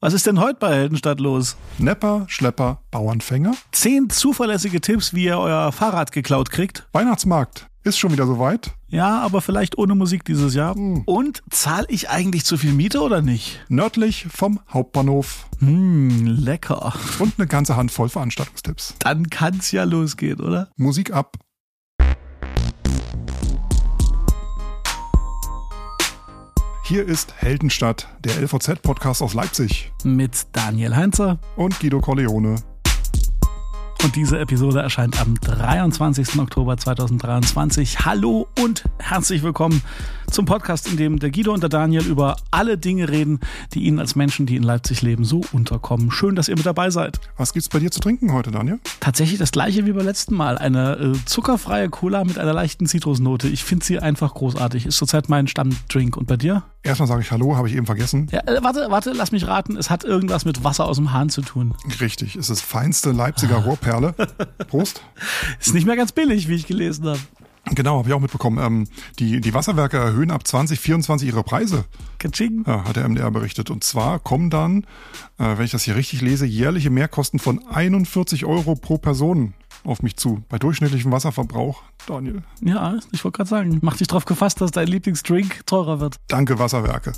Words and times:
Was 0.00 0.12
ist 0.12 0.26
denn 0.26 0.38
heute 0.40 0.58
bei 0.58 0.74
Heldenstadt 0.74 1.20
los? 1.20 1.56
Nepper, 1.78 2.26
Schlepper, 2.28 2.82
Bauernfänger. 2.90 3.54
Zehn 3.72 4.10
zuverlässige 4.10 4.82
Tipps, 4.82 5.14
wie 5.14 5.24
ihr 5.24 5.38
euer 5.38 5.72
Fahrrad 5.72 6.12
geklaut 6.12 6.50
kriegt. 6.50 6.86
Weihnachtsmarkt. 6.92 7.66
Ist 7.82 7.98
schon 7.98 8.12
wieder 8.12 8.26
soweit. 8.26 8.72
Ja, 8.88 9.20
aber 9.20 9.40
vielleicht 9.40 9.78
ohne 9.78 9.94
Musik 9.94 10.26
dieses 10.26 10.54
Jahr. 10.54 10.74
Hm. 10.74 11.04
Und 11.06 11.42
zahle 11.50 11.86
ich 11.88 12.10
eigentlich 12.10 12.44
zu 12.44 12.58
viel 12.58 12.74
Miete 12.74 13.00
oder 13.00 13.22
nicht? 13.22 13.64
Nördlich 13.70 14.26
vom 14.28 14.60
Hauptbahnhof. 14.68 15.46
Hm, 15.60 16.26
lecker. 16.26 16.92
Und 17.18 17.32
eine 17.38 17.46
ganze 17.46 17.76
Handvoll 17.76 18.10
Veranstaltungstipps. 18.10 18.96
Dann 18.98 19.30
kann's 19.30 19.72
ja 19.72 19.84
losgehen, 19.84 20.40
oder? 20.40 20.68
Musik 20.76 21.10
ab. 21.10 21.38
Hier 26.88 27.04
ist 27.04 27.34
Heldenstadt, 27.38 28.06
der 28.20 28.40
LVZ-Podcast 28.40 29.20
aus 29.20 29.34
Leipzig. 29.34 29.90
Mit 30.04 30.46
Daniel 30.52 30.94
Heinzer. 30.94 31.40
Und 31.56 31.80
Guido 31.80 32.00
Corleone. 32.00 32.62
Und 34.04 34.14
diese 34.14 34.38
Episode 34.38 34.82
erscheint 34.82 35.20
am 35.20 35.34
23. 35.34 36.38
Oktober 36.38 36.76
2023. 36.76 38.04
Hallo 38.04 38.46
und 38.60 38.84
herzlich 39.00 39.42
willkommen 39.42 39.82
zum 40.30 40.44
Podcast, 40.44 40.86
in 40.88 40.96
dem 40.96 41.18
der 41.18 41.32
Guido 41.32 41.52
und 41.52 41.62
der 41.62 41.70
Daniel 41.70 42.06
über 42.06 42.36
alle 42.52 42.78
Dinge 42.78 43.08
reden, 43.08 43.40
die 43.74 43.84
ihnen 43.84 43.98
als 43.98 44.14
Menschen, 44.14 44.46
die 44.46 44.54
in 44.54 44.62
Leipzig 44.62 45.02
leben, 45.02 45.24
so 45.24 45.40
unterkommen. 45.52 46.12
Schön, 46.12 46.36
dass 46.36 46.48
ihr 46.48 46.56
mit 46.56 46.66
dabei 46.66 46.90
seid. 46.90 47.18
Was 47.36 47.52
gibt's 47.52 47.68
bei 47.68 47.80
dir 47.80 47.90
zu 47.90 47.98
trinken 47.98 48.32
heute, 48.32 48.52
Daniel? 48.52 48.78
Tatsächlich 49.00 49.40
das 49.40 49.50
gleiche 49.50 49.86
wie 49.86 49.92
beim 49.92 50.06
letzten 50.06 50.36
Mal. 50.36 50.56
Eine 50.56 50.96
äh, 50.98 51.24
zuckerfreie 51.24 51.88
Cola 51.88 52.22
mit 52.22 52.38
einer 52.38 52.52
leichten 52.52 52.86
Zitrusnote. 52.86 53.48
Ich 53.48 53.64
finde 53.64 53.84
sie 53.84 53.98
einfach 53.98 54.34
großartig. 54.34 54.86
Ist 54.86 54.98
zurzeit 54.98 55.28
mein 55.28 55.48
Stammdrink. 55.48 56.16
Und 56.16 56.26
bei 56.26 56.36
dir? 56.36 56.62
Erstmal 56.86 57.08
sage 57.08 57.22
ich 57.22 57.32
Hallo, 57.32 57.56
habe 57.56 57.68
ich 57.68 57.74
eben 57.74 57.84
vergessen. 57.84 58.28
Ja, 58.30 58.40
äh, 58.46 58.62
warte, 58.62 58.86
warte, 58.90 59.10
lass 59.12 59.32
mich 59.32 59.48
raten. 59.48 59.76
Es 59.76 59.90
hat 59.90 60.04
irgendwas 60.04 60.44
mit 60.44 60.62
Wasser 60.62 60.86
aus 60.86 60.96
dem 60.96 61.12
Hahn 61.12 61.28
zu 61.28 61.42
tun. 61.42 61.74
Richtig, 62.00 62.36
es 62.36 62.48
ist 62.48 62.60
feinste 62.60 63.10
Leipziger 63.10 63.56
Rohrperle. 63.56 64.14
Prost. 64.68 65.02
Ist 65.60 65.74
nicht 65.74 65.86
mehr 65.86 65.96
ganz 65.96 66.12
billig, 66.12 66.48
wie 66.48 66.54
ich 66.54 66.66
gelesen 66.66 67.06
habe. 67.06 67.18
Genau, 67.74 67.98
habe 67.98 68.08
ich 68.08 68.14
auch 68.14 68.20
mitbekommen. 68.20 68.58
Ähm, 68.64 68.88
die, 69.18 69.40
die 69.40 69.52
Wasserwerke 69.52 69.96
erhöhen 69.96 70.30
ab 70.30 70.46
2024 70.46 71.28
ihre 71.28 71.42
Preise. 71.42 71.84
Katsching. 72.18 72.62
Ja, 72.64 72.84
hat 72.84 72.94
der 72.94 73.08
MDR 73.08 73.32
berichtet. 73.32 73.70
Und 73.70 73.82
zwar 73.82 74.20
kommen 74.20 74.50
dann, 74.50 74.84
äh, 75.38 75.56
wenn 75.56 75.64
ich 75.64 75.72
das 75.72 75.82
hier 75.82 75.96
richtig 75.96 76.20
lese, 76.20 76.46
jährliche 76.46 76.90
Mehrkosten 76.90 77.40
von 77.40 77.66
41 77.66 78.44
Euro 78.44 78.76
pro 78.76 78.98
Person 78.98 79.54
auf 79.86 80.02
mich 80.02 80.16
zu. 80.16 80.42
Bei 80.48 80.58
durchschnittlichem 80.58 81.12
Wasserverbrauch, 81.12 81.82
Daniel. 82.06 82.42
Ja, 82.60 82.98
ich 83.12 83.24
wollte 83.24 83.36
gerade 83.36 83.50
sagen, 83.50 83.78
mach 83.82 83.96
dich 83.96 84.08
drauf 84.08 84.24
gefasst, 84.24 84.60
dass 84.60 84.70
dein 84.70 84.88
Lieblingsdrink 84.88 85.66
teurer 85.66 86.00
wird. 86.00 86.16
Danke, 86.28 86.58
Wasserwerke. 86.58 87.12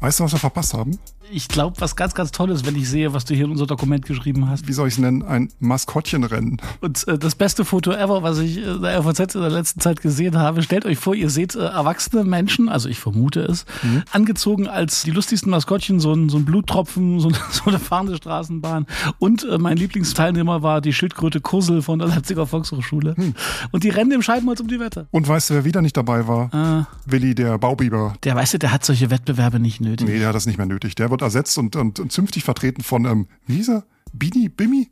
Weißt 0.00 0.20
du, 0.20 0.24
was 0.24 0.32
wir 0.32 0.38
verpasst 0.38 0.74
haben? 0.74 0.98
Ich 1.30 1.48
glaube, 1.48 1.80
was 1.80 1.96
ganz, 1.96 2.14
ganz 2.14 2.30
toll 2.30 2.50
ist, 2.50 2.66
wenn 2.66 2.76
ich 2.76 2.88
sehe, 2.88 3.12
was 3.12 3.24
du 3.24 3.34
hier 3.34 3.46
in 3.46 3.50
unser 3.50 3.66
Dokument 3.66 4.04
geschrieben 4.04 4.48
hast. 4.48 4.68
Wie 4.68 4.72
soll 4.72 4.88
ich 4.88 4.94
es 4.94 4.98
nennen? 4.98 5.22
Ein 5.22 5.50
Maskottchenrennen. 5.58 6.60
Und 6.80 7.06
äh, 7.08 7.18
das 7.18 7.34
beste 7.34 7.64
Foto 7.64 7.92
ever, 7.92 8.22
was 8.22 8.38
ich 8.38 8.58
in 8.58 8.82
der 8.82 9.02
FAZ 9.02 9.34
in 9.34 9.40
der 9.40 9.50
letzten 9.50 9.80
Zeit 9.80 10.00
gesehen 10.00 10.38
habe. 10.38 10.62
Stellt 10.62 10.84
euch 10.84 10.98
vor, 10.98 11.14
ihr 11.14 11.30
seht 11.30 11.54
äh, 11.54 11.60
erwachsene 11.60 12.24
Menschen, 12.24 12.68
also 12.68 12.88
ich 12.88 13.00
vermute 13.00 13.40
es, 13.40 13.64
mhm. 13.82 14.02
angezogen 14.12 14.68
als 14.68 15.02
die 15.02 15.10
lustigsten 15.10 15.50
Maskottchen, 15.50 16.00
so 16.00 16.12
ein, 16.12 16.28
so 16.28 16.38
ein 16.38 16.44
Bluttropfen, 16.44 17.20
so, 17.20 17.30
so 17.50 17.64
eine 17.66 17.78
fahrende 17.78 18.16
Straßenbahn. 18.16 18.86
Und 19.18 19.44
äh, 19.44 19.58
mein 19.58 19.76
Lieblingsteilnehmer 19.76 20.62
war 20.62 20.80
die 20.80 20.92
Schildkröte 20.92 21.40
Kursel 21.40 21.82
von 21.82 21.98
der 21.98 22.08
Leipziger 22.08 22.46
Volkshochschule. 22.46 23.14
Mhm. 23.16 23.34
Und 23.72 23.84
die 23.84 23.90
rennen 23.90 24.12
im 24.12 24.22
Scheibenholz 24.22 24.60
um 24.60 24.68
die 24.68 24.80
Wette. 24.80 25.08
Und 25.10 25.26
weißt 25.26 25.50
du, 25.50 25.54
wer 25.54 25.64
wieder 25.64 25.82
nicht 25.82 25.96
dabei 25.96 26.28
war? 26.28 26.54
Ah. 26.54 26.86
Willi, 27.06 27.34
der 27.34 27.58
Baubiber. 27.58 28.14
Der, 28.22 28.34
weißt 28.34 28.54
du, 28.54 28.58
der 28.58 28.72
hat 28.72 28.84
solche 28.84 29.10
Wettbewerbe 29.10 29.58
nicht 29.58 29.80
nötig. 29.80 30.06
Nee, 30.06 30.18
der 30.18 30.28
hat 30.28 30.34
das 30.34 30.46
nicht 30.46 30.58
mehr 30.58 30.66
nötig. 30.66 30.94
Der 30.94 31.10
wird 31.16 31.22
ersetzt 31.22 31.56
und, 31.56 31.76
und, 31.76 31.98
und 31.98 32.12
zünftig 32.12 32.44
vertreten 32.44 32.82
von, 32.82 33.06
ähm, 33.06 33.26
wie 33.46 33.56
hieß 33.56 33.70
er? 33.70 33.84
Bini? 34.12 34.50
Bimmi? 34.50 34.88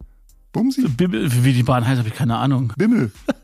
Bumsi? 0.52 0.88
Bimmel, 0.88 1.44
wie 1.44 1.52
die 1.52 1.62
Bahn 1.62 1.86
heißt, 1.86 1.98
habe 1.98 2.08
ich 2.08 2.14
keine 2.14 2.36
Ahnung. 2.36 2.72
Bimmel. 2.76 3.12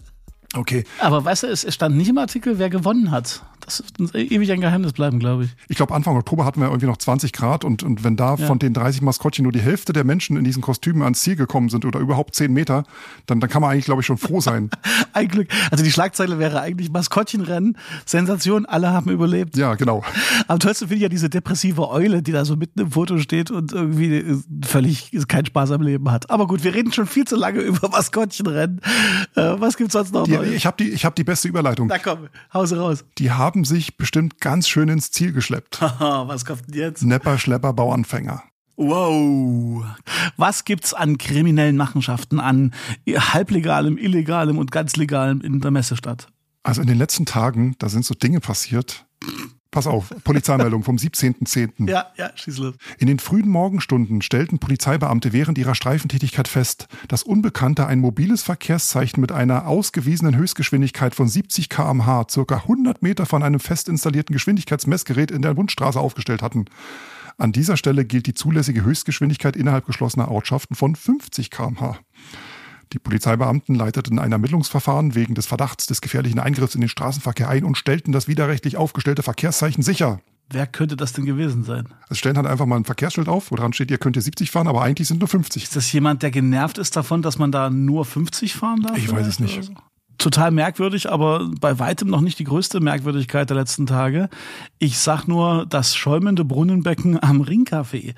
Okay. 0.55 0.85
Aber 0.99 1.25
weißt 1.25 1.45
du, 1.45 1.47
es 1.47 1.73
stand 1.73 1.97
nicht 1.97 2.09
im 2.09 2.19
Artikel, 2.19 2.59
wer 2.59 2.71
gewonnen 2.71 3.11
hat. 3.11 3.43
Das 3.61 3.85
wird 3.99 4.15
ewig 4.15 4.51
ein 4.51 4.61
Geheimnis 4.61 4.93
bleiben, 4.93 5.19
glaube 5.19 5.45
ich. 5.45 5.51
Ich 5.69 5.77
glaube, 5.77 5.95
Anfang 5.95 6.17
Oktober 6.17 6.45
hatten 6.45 6.61
wir 6.61 6.69
irgendwie 6.69 6.87
noch 6.87 6.97
20 6.97 7.33
Grad 7.33 7.65
und, 7.65 7.83
und 7.83 8.03
wenn 8.03 8.17
da 8.17 8.35
ja. 8.35 8.47
von 8.47 8.59
den 8.59 8.73
30 8.73 9.03
Maskottchen 9.03 9.45
nur 9.45 9.53
die 9.53 9.61
Hälfte 9.61 9.93
der 9.93 10.05
Menschen 10.05 10.37
in 10.37 10.45
diesen 10.45 10.63
Kostümen 10.63 11.03
ans 11.03 11.21
Ziel 11.21 11.37
gekommen 11.37 11.69
sind 11.69 11.85
oder 11.85 12.01
überhaupt 12.01 12.35
10 12.35 12.53
Meter, 12.53 12.85
dann, 13.27 13.39
dann 13.39 13.49
kann 13.51 13.63
man 13.63 13.71
eigentlich, 13.71 13.85
glaube 13.85 14.01
ich, 14.01 14.07
schon 14.07 14.19
froh 14.19 14.41
sein. 14.41 14.71
ein 15.13 15.29
Glück. 15.29 15.49
Also 15.71 15.85
die 15.85 15.93
Schlagzeile 15.93 16.39
wäre 16.39 16.61
eigentlich 16.61 16.91
Maskottchenrennen, 16.91 17.77
Sensation, 18.07 18.67
alle 18.67 18.91
haben 18.91 19.11
überlebt. 19.11 19.57
Ja, 19.57 19.75
genau. 19.75 20.03
Am 20.49 20.59
tollsten 20.59 20.89
finde 20.89 20.97
ich 20.97 21.03
ja 21.03 21.09
diese 21.09 21.31
depressive 21.31 21.91
Eule, 21.91 22.23
die 22.23 22.33
da 22.33 22.45
so 22.45 22.57
mitten 22.57 22.81
im 22.81 22.91
Foto 22.91 23.19
steht 23.19 23.51
und 23.51 23.73
irgendwie 23.73 24.25
völlig 24.65 25.13
keinen 25.29 25.47
Spaß 25.47 25.71
am 25.73 25.83
Leben 25.83 26.11
hat. 26.11 26.31
Aber 26.31 26.47
gut, 26.47 26.65
wir 26.65 26.75
reden 26.75 26.93
schon 26.93 27.07
viel 27.07 27.25
zu 27.25 27.37
lange 27.37 27.61
über 27.61 27.89
Maskottchenrennen. 27.89 28.81
Äh, 29.37 29.55
was 29.59 29.77
gibt's 29.77 29.93
sonst 29.93 30.13
noch? 30.13 30.25
Die, 30.25 30.40
ich 30.43 30.67
habe 30.67 30.77
die, 30.79 30.91
ich 30.91 31.05
hab 31.05 31.15
die 31.15 31.25
beste 31.25 31.49
Überleitung. 31.49 31.89
Na 31.89 31.99
komm, 31.99 32.29
Hause 32.53 32.79
raus. 32.79 33.05
Die 33.19 33.31
haben 33.31 33.65
sich 33.65 33.97
bestimmt 33.97 34.41
ganz 34.41 34.69
schön 34.69 34.89
ins 34.89 35.11
Ziel 35.11 35.33
geschleppt. 35.33 35.81
was 35.99 36.45
kommt 36.45 36.69
denn 36.69 36.75
jetzt? 36.75 37.03
Nepper, 37.03 37.39
Schlepper, 37.39 37.73
Bauernfänger. 37.73 38.43
Wow. 38.77 39.85
Was 40.39 40.65
gibt's 40.65 40.95
an 40.95 41.19
kriminellen 41.19 41.77
Machenschaften, 41.77 42.41
an 42.41 42.73
halblegalem, 43.07 43.99
illegalem 43.99 44.57
und 44.57 44.73
ganz 44.73 44.97
legalem 44.97 45.43
in 45.43 45.61
der 45.61 45.71
Messestadt? 45.71 46.29
Also 46.63 46.81
in 46.81 46.87
den 46.87 46.97
letzten 46.97 47.27
Tagen, 47.27 47.75
da 47.79 47.89
sind 47.89 48.07
so 48.07 48.15
Dinge 48.15 48.41
passiert. 48.41 49.07
Pass 49.71 49.87
auf, 49.87 50.13
Polizeimeldung 50.25 50.83
vom 50.83 50.97
17.10. 50.97 51.89
Ja, 51.89 52.07
ja, 52.17 52.33
schieß 52.35 52.59
los. 52.59 52.75
In 52.99 53.07
den 53.07 53.21
frühen 53.21 53.49
Morgenstunden 53.49 54.21
stellten 54.21 54.59
Polizeibeamte 54.59 55.33
während 55.33 55.59
ihrer 55.59 55.77
Streifentätigkeit 55.77 56.49
fest, 56.49 56.89
dass 57.07 57.23
Unbekannte 57.23 57.87
ein 57.87 58.01
mobiles 58.01 58.43
Verkehrszeichen 58.43 59.21
mit 59.21 59.31
einer 59.31 59.69
ausgewiesenen 59.69 60.37
Höchstgeschwindigkeit 60.37 61.15
von 61.15 61.29
70 61.29 61.69
km/h 61.69 62.27
circa 62.31 62.57
100 62.57 63.01
Meter 63.03 63.27
von 63.27 63.45
einem 63.45 63.61
fest 63.61 63.89
installierten 63.89 64.33
Geschwindigkeitsmessgerät 64.33 65.31
in 65.31 65.43
der 65.43 65.55
Bundstraße 65.55 66.01
aufgestellt 66.01 66.43
hatten. 66.43 66.65
An 67.39 67.53
dieser 67.53 67.77
Stelle 67.77 68.05
gilt 68.05 68.27
die 68.27 68.35
zulässige 68.35 68.83
Höchstgeschwindigkeit 68.83 69.55
innerhalb 69.55 69.87
geschlossener 69.87 70.33
Ortschaften 70.33 70.75
von 70.75 70.97
50 70.97 71.51
km/h. 71.51 72.01
Die 72.93 72.99
Polizeibeamten 72.99 73.75
leiteten 73.75 74.19
ein 74.19 74.33
Ermittlungsverfahren 74.33 75.15
wegen 75.15 75.35
des 75.35 75.47
Verdachts 75.47 75.87
des 75.87 76.01
gefährlichen 76.01 76.41
Eingriffs 76.41 76.75
in 76.75 76.81
den 76.81 76.89
Straßenverkehr 76.89 77.49
ein 77.49 77.65
und 77.65 77.77
stellten 77.77 78.13
das 78.13 78.27
widerrechtlich 78.27 78.77
aufgestellte 78.77 79.23
Verkehrszeichen 79.23 79.83
sicher. 79.83 80.21
Wer 80.53 80.67
könnte 80.67 80.97
das 80.97 81.13
denn 81.13 81.27
gewesen 81.27 81.63
sein? 81.63 81.89
Es 82.09 82.19
stellen 82.19 82.37
halt 82.37 82.49
einfach 82.49 82.67
mal 82.67 82.75
ein 82.77 82.85
Verkehrsschild 82.85 83.29
auf, 83.29 83.53
wo 83.53 83.57
dran 83.57 83.73
steht, 83.73 83.93
ihr 83.93 83.99
könnt 83.99 84.17
hier 84.17 84.23
70 84.23 84.51
fahren, 84.51 84.67
aber 84.67 84.83
eigentlich 84.83 85.07
sind 85.07 85.21
nur 85.21 85.29
50. 85.29 85.63
Ist 85.63 85.77
das 85.77 85.93
jemand, 85.93 86.25
der 86.25 86.33
genervt 86.33 86.79
ist 86.79 86.97
davon, 86.97 87.23
dass 87.23 87.39
man 87.39 87.53
da 87.53 87.71
nur 87.71 88.05
50 88.05 88.55
fahren 88.55 88.83
darf? 88.83 88.99
Ich 88.99 89.13
weiß 89.13 89.27
es 89.29 89.39
nicht. 89.39 89.63
So? 89.63 89.75
Total 90.21 90.51
merkwürdig, 90.51 91.11
aber 91.11 91.51
bei 91.61 91.79
weitem 91.79 92.09
noch 92.09 92.21
nicht 92.21 92.39
die 92.39 92.45
größte 92.45 92.81
Merkwürdigkeit 92.81 93.51
der 93.51 93.57
letzten 93.57 93.87
Tage. 93.87 94.29
Ich 94.79 94.99
sag 94.99 95.27
nur 95.27 95.67
das 95.67 95.97
schäumende 95.97 96.45
Brunnenbecken 96.45 97.23
am 97.23 97.43
Ringcafé. 97.43 98.15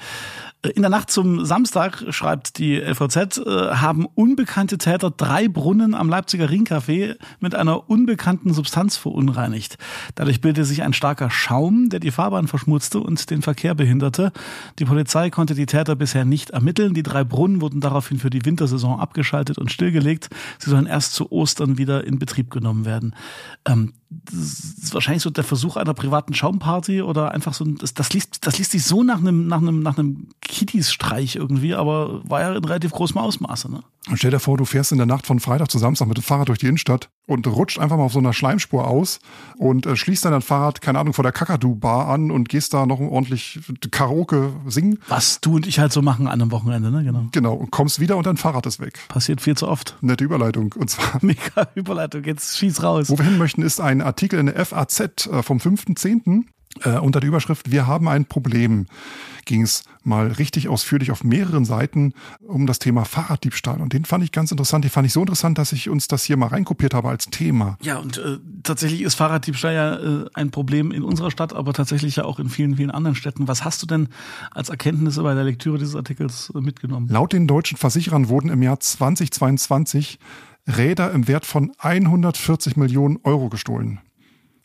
In 0.77 0.83
der 0.83 0.91
Nacht 0.91 1.11
zum 1.11 1.45
Samstag, 1.45 2.05
schreibt 2.11 2.59
die 2.59 2.77
LVZ, 2.77 3.39
äh, 3.39 3.75
haben 3.75 4.07
unbekannte 4.07 4.79
Täter 4.79 5.11
drei 5.11 5.49
Brunnen 5.49 5.93
am 5.93 6.09
Leipziger 6.09 6.49
Ringcafé 6.49 7.17
mit 7.41 7.57
einer 7.57 7.91
unbekannten 7.91 8.55
Substanz 8.55 8.97
verunreinigt. 8.97 9.77
Dadurch 10.15 10.41
bildete 10.41 10.65
sich 10.65 10.85
ein 10.85 10.93
starker 10.93 11.31
Schaum, 11.31 11.89
der 11.89 11.99
die 11.99 12.13
Fahrbahn 12.13 12.47
verschmutzte 12.47 13.01
und 13.01 13.29
den 13.31 13.43
Verkehr 13.43 13.75
behinderte. 13.75 14.31
Die 14.79 14.85
Polizei 14.85 15.31
konnte 15.31 15.57
die 15.57 15.67
Täter 15.67 15.97
bisher 15.97 16.25
nicht 16.25 16.51
ermitteln. 16.51 16.95
Die 16.95 17.03
drei 17.03 17.25
Brunnen 17.25 17.61
wurden 17.61 17.81
daraufhin 17.81 18.21
für 18.21 18.31
die 18.31 18.45
Wintersaison 18.45 19.01
abgeschaltet 19.01 19.59
und 19.59 19.73
stillgelegt. 19.73 20.31
Sie 20.61 20.71
sollen 20.71 20.87
erst 20.87 21.15
zu 21.15 21.33
Ostern 21.33 21.77
wieder 21.77 21.92
in 22.01 22.19
Betrieb 22.19 22.51
genommen 22.51 22.85
werden. 22.85 23.15
Ähm, 23.67 23.95
wahrscheinlich 24.93 25.23
so 25.23 25.31
der 25.31 25.45
Versuch 25.45 25.77
einer 25.77 25.95
privaten 25.95 26.35
Schaumparty 26.35 27.03
oder 27.03 27.33
einfach 27.33 27.55
so 27.55 27.65
ein, 27.65 27.77
das, 27.77 27.95
das 27.95 28.13
liest, 28.13 28.47
das 28.47 28.59
liest 28.59 28.73
sich 28.73 28.85
so 28.85 29.03
nach 29.03 29.19
einem, 29.19 29.47
nach 29.47 29.59
einem, 29.61 29.81
nach 29.81 29.99
einem 29.99 30.29
Kitties-Streich 30.41 31.37
irgendwie, 31.37 31.75
aber 31.75 32.29
war 32.29 32.41
ja 32.41 32.55
in 32.55 32.65
relativ 32.65 32.93
großem 32.93 33.19
Ausmaße, 33.19 33.71
ne? 33.71 33.83
Und 34.09 34.17
stell 34.17 34.33
dir 34.33 34.41
vor, 34.41 34.57
du 34.57 34.65
fährst 34.65 34.91
in 34.91 34.99
der 34.99 35.07
Nacht 35.07 35.29
von 35.29 35.39
Freitag 35.39 35.71
zu 35.71 35.79
Samstag 35.79 36.09
mit 36.09 36.17
dem 36.17 36.25
Fahrrad 36.25 36.49
durch 36.49 36.59
die 36.59 36.67
Innenstadt 36.67 37.09
und 37.27 37.47
rutscht 37.47 37.79
einfach 37.79 37.97
mal 37.97 38.03
auf 38.03 38.13
so 38.13 38.19
einer 38.19 38.33
Schleimspur 38.33 38.89
aus 38.89 39.21
und 39.59 39.87
äh, 39.87 39.95
schließt 39.95 40.25
dann 40.25 40.33
dein 40.33 40.43
Fahrrad, 40.43 40.81
keine 40.81 40.99
Ahnung, 40.99 41.15
vor 41.15 41.23
der 41.23 41.31
Kakadu-Bar 41.31 42.09
an 42.09 42.33
und 42.33 42.49
gehst 42.49 42.75
da 42.75 42.85
noch 42.85 42.99
ordentlich 42.99 43.61
Karaoke 43.93 44.53
singen. 44.67 44.99
Was 45.07 45.41
du 45.41 45.55
und 45.55 45.69
ich 45.69 45.79
halt 45.79 45.93
so 45.93 46.03
machen 46.03 46.27
an 46.27 46.43
einem 46.43 46.51
Wochenende, 46.51 46.91
ne? 46.91 47.05
Genau. 47.05 47.27
Genau. 47.31 47.55
Und 47.55 47.71
kommst 47.71 48.01
wieder 48.01 48.17
und 48.17 48.27
dein 48.27 48.37
Fahrrad 48.37 48.67
ist 48.67 48.81
weg. 48.81 48.99
Passiert 49.07 49.41
viel 49.41 49.57
zu 49.57 49.69
oft. 49.69 49.97
Nette 50.01 50.25
Überleitung. 50.25 50.75
Und 50.77 50.91
zwar. 50.91 51.19
Mega 51.21 51.69
Überleitung. 51.77 52.25
Jetzt 52.25 52.59
schieß 52.59 52.83
raus. 52.83 53.09
Wo 53.09 53.17
wir 53.19 53.25
hin 53.25 53.39
möchten, 53.39 53.63
ist 53.63 53.81
ein 53.81 54.02
Artikel 54.07 54.39
in 54.39 54.47
der 54.47 54.65
FAZ 54.65 55.01
äh, 55.01 55.43
vom 55.43 55.59
5.10. 55.59 56.45
Äh, 56.85 56.99
unter 56.99 57.21
der 57.21 57.29
Überschrift 57.29 57.71
Wir 57.71 57.87
haben 57.87 58.09
ein 58.09 58.25
Problem 58.25 58.87
ging 59.45 59.63
es 59.63 59.85
mal 60.05 60.29
richtig 60.29 60.69
ausführlich 60.69 61.11
auf 61.11 61.25
mehreren 61.25 61.65
Seiten 61.65 62.15
um 62.41 62.67
das 62.67 62.79
Thema 62.79 63.05
Fahrraddiebstahl. 63.05 63.81
Und 63.81 63.93
den 63.93 64.05
fand 64.05 64.25
ich 64.25 64.33
ganz 64.33 64.51
interessant. 64.51 64.85
Den 64.85 64.91
fand 64.91 65.07
ich 65.07 65.13
so 65.13 65.21
interessant, 65.21 65.59
dass 65.59 65.73
ich 65.73 65.89
uns 65.89 66.09
das 66.09 66.25
hier 66.25 66.37
mal 66.37 66.49
reinkopiert 66.49 66.95
habe 66.95 67.09
als 67.09 67.27
Thema. 67.27 67.77
Ja, 67.83 67.99
und 67.99 68.19
äh, 68.19 68.39
tatsächlich 68.63 69.03
ist 69.03 69.15
Fahrraddiebstahl 69.15 69.75
ja 69.75 69.97
äh, 69.97 70.25
ein 70.35 70.51
Problem 70.51 70.91
in 70.91 71.03
unserer 71.03 71.31
Stadt, 71.31 71.53
aber 71.53 71.73
tatsächlich 71.73 72.17
ja 72.17 72.25
auch 72.25 72.39
in 72.39 72.49
vielen, 72.49 72.77
vielen 72.77 72.91
anderen 72.91 73.15
Städten. 73.15 73.49
Was 73.49 73.65
hast 73.65 73.83
du 73.83 73.87
denn 73.87 74.09
als 74.51 74.69
Erkenntnisse 74.69 75.23
bei 75.23 75.35
der 75.35 75.45
Lektüre 75.45 75.79
dieses 75.79 75.97
Artikels 75.97 76.53
äh, 76.55 76.61
mitgenommen? 76.61 77.09
Laut 77.09 77.33
den 77.33 77.47
deutschen 77.47 77.79
Versicherern 77.79 78.29
wurden 78.29 78.51
im 78.51 78.63
Jahr 78.63 78.81
2022 78.81 80.19
Räder 80.67 81.13
im 81.13 81.29
Wert 81.29 81.47
von 81.47 81.73
140 81.79 82.77
Millionen 82.77 83.19
Euro 83.25 83.49
gestohlen. 83.49 84.01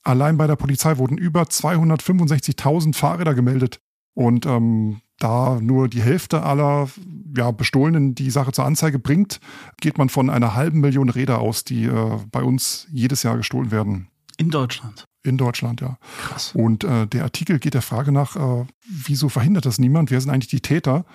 Allein 0.04 0.38
bei 0.38 0.48
der 0.48 0.56
Polizei 0.56 0.98
wurden 0.98 1.18
über 1.18 1.44
265.000 1.44 2.96
Fahrräder 2.96 3.34
gemeldet. 3.34 3.80
Und 4.14 4.46
ähm, 4.46 5.02
da 5.20 5.60
nur 5.60 5.90
die 5.90 6.02
Hälfte 6.02 6.44
aller 6.44 6.90
ja, 7.36 7.52
Bestohlenen 7.52 8.16
die 8.16 8.30
Sache 8.30 8.52
zur 8.52 8.66
Anzeige 8.66 9.00
bringt, 9.00 9.40
geht 9.82 9.98
man 9.98 10.10
von 10.10 10.30
einer 10.30 10.56
halben 10.56 10.80
Million 10.80 11.10
Räder 11.10 11.40
aus, 11.40 11.64
die 11.64 11.86
äh, 11.86 12.18
bei 12.32 12.42
uns 12.44 12.88
jedes 12.92 13.24
Jahr 13.24 13.38
gestohlen 13.38 13.72
werden. 13.72 14.08
In 14.38 14.50
Deutschland. 14.50 15.06
In 15.24 15.38
Deutschland, 15.38 15.82
ja. 15.82 15.98
Krass. 16.22 16.52
Und 16.56 16.84
äh, 16.84 17.08
der 17.08 17.24
Artikel 17.24 17.60
geht 17.60 17.74
der 17.74 17.82
Frage 17.82 18.12
nach, 18.12 18.36
äh, 18.36 18.66
wieso 18.88 19.30
verhindert 19.30 19.66
das 19.66 19.80
niemand? 19.80 20.12
Wer 20.12 20.22
sind 20.22 20.30
eigentlich 20.30 20.48
die 20.48 20.62
Täter? 20.62 21.06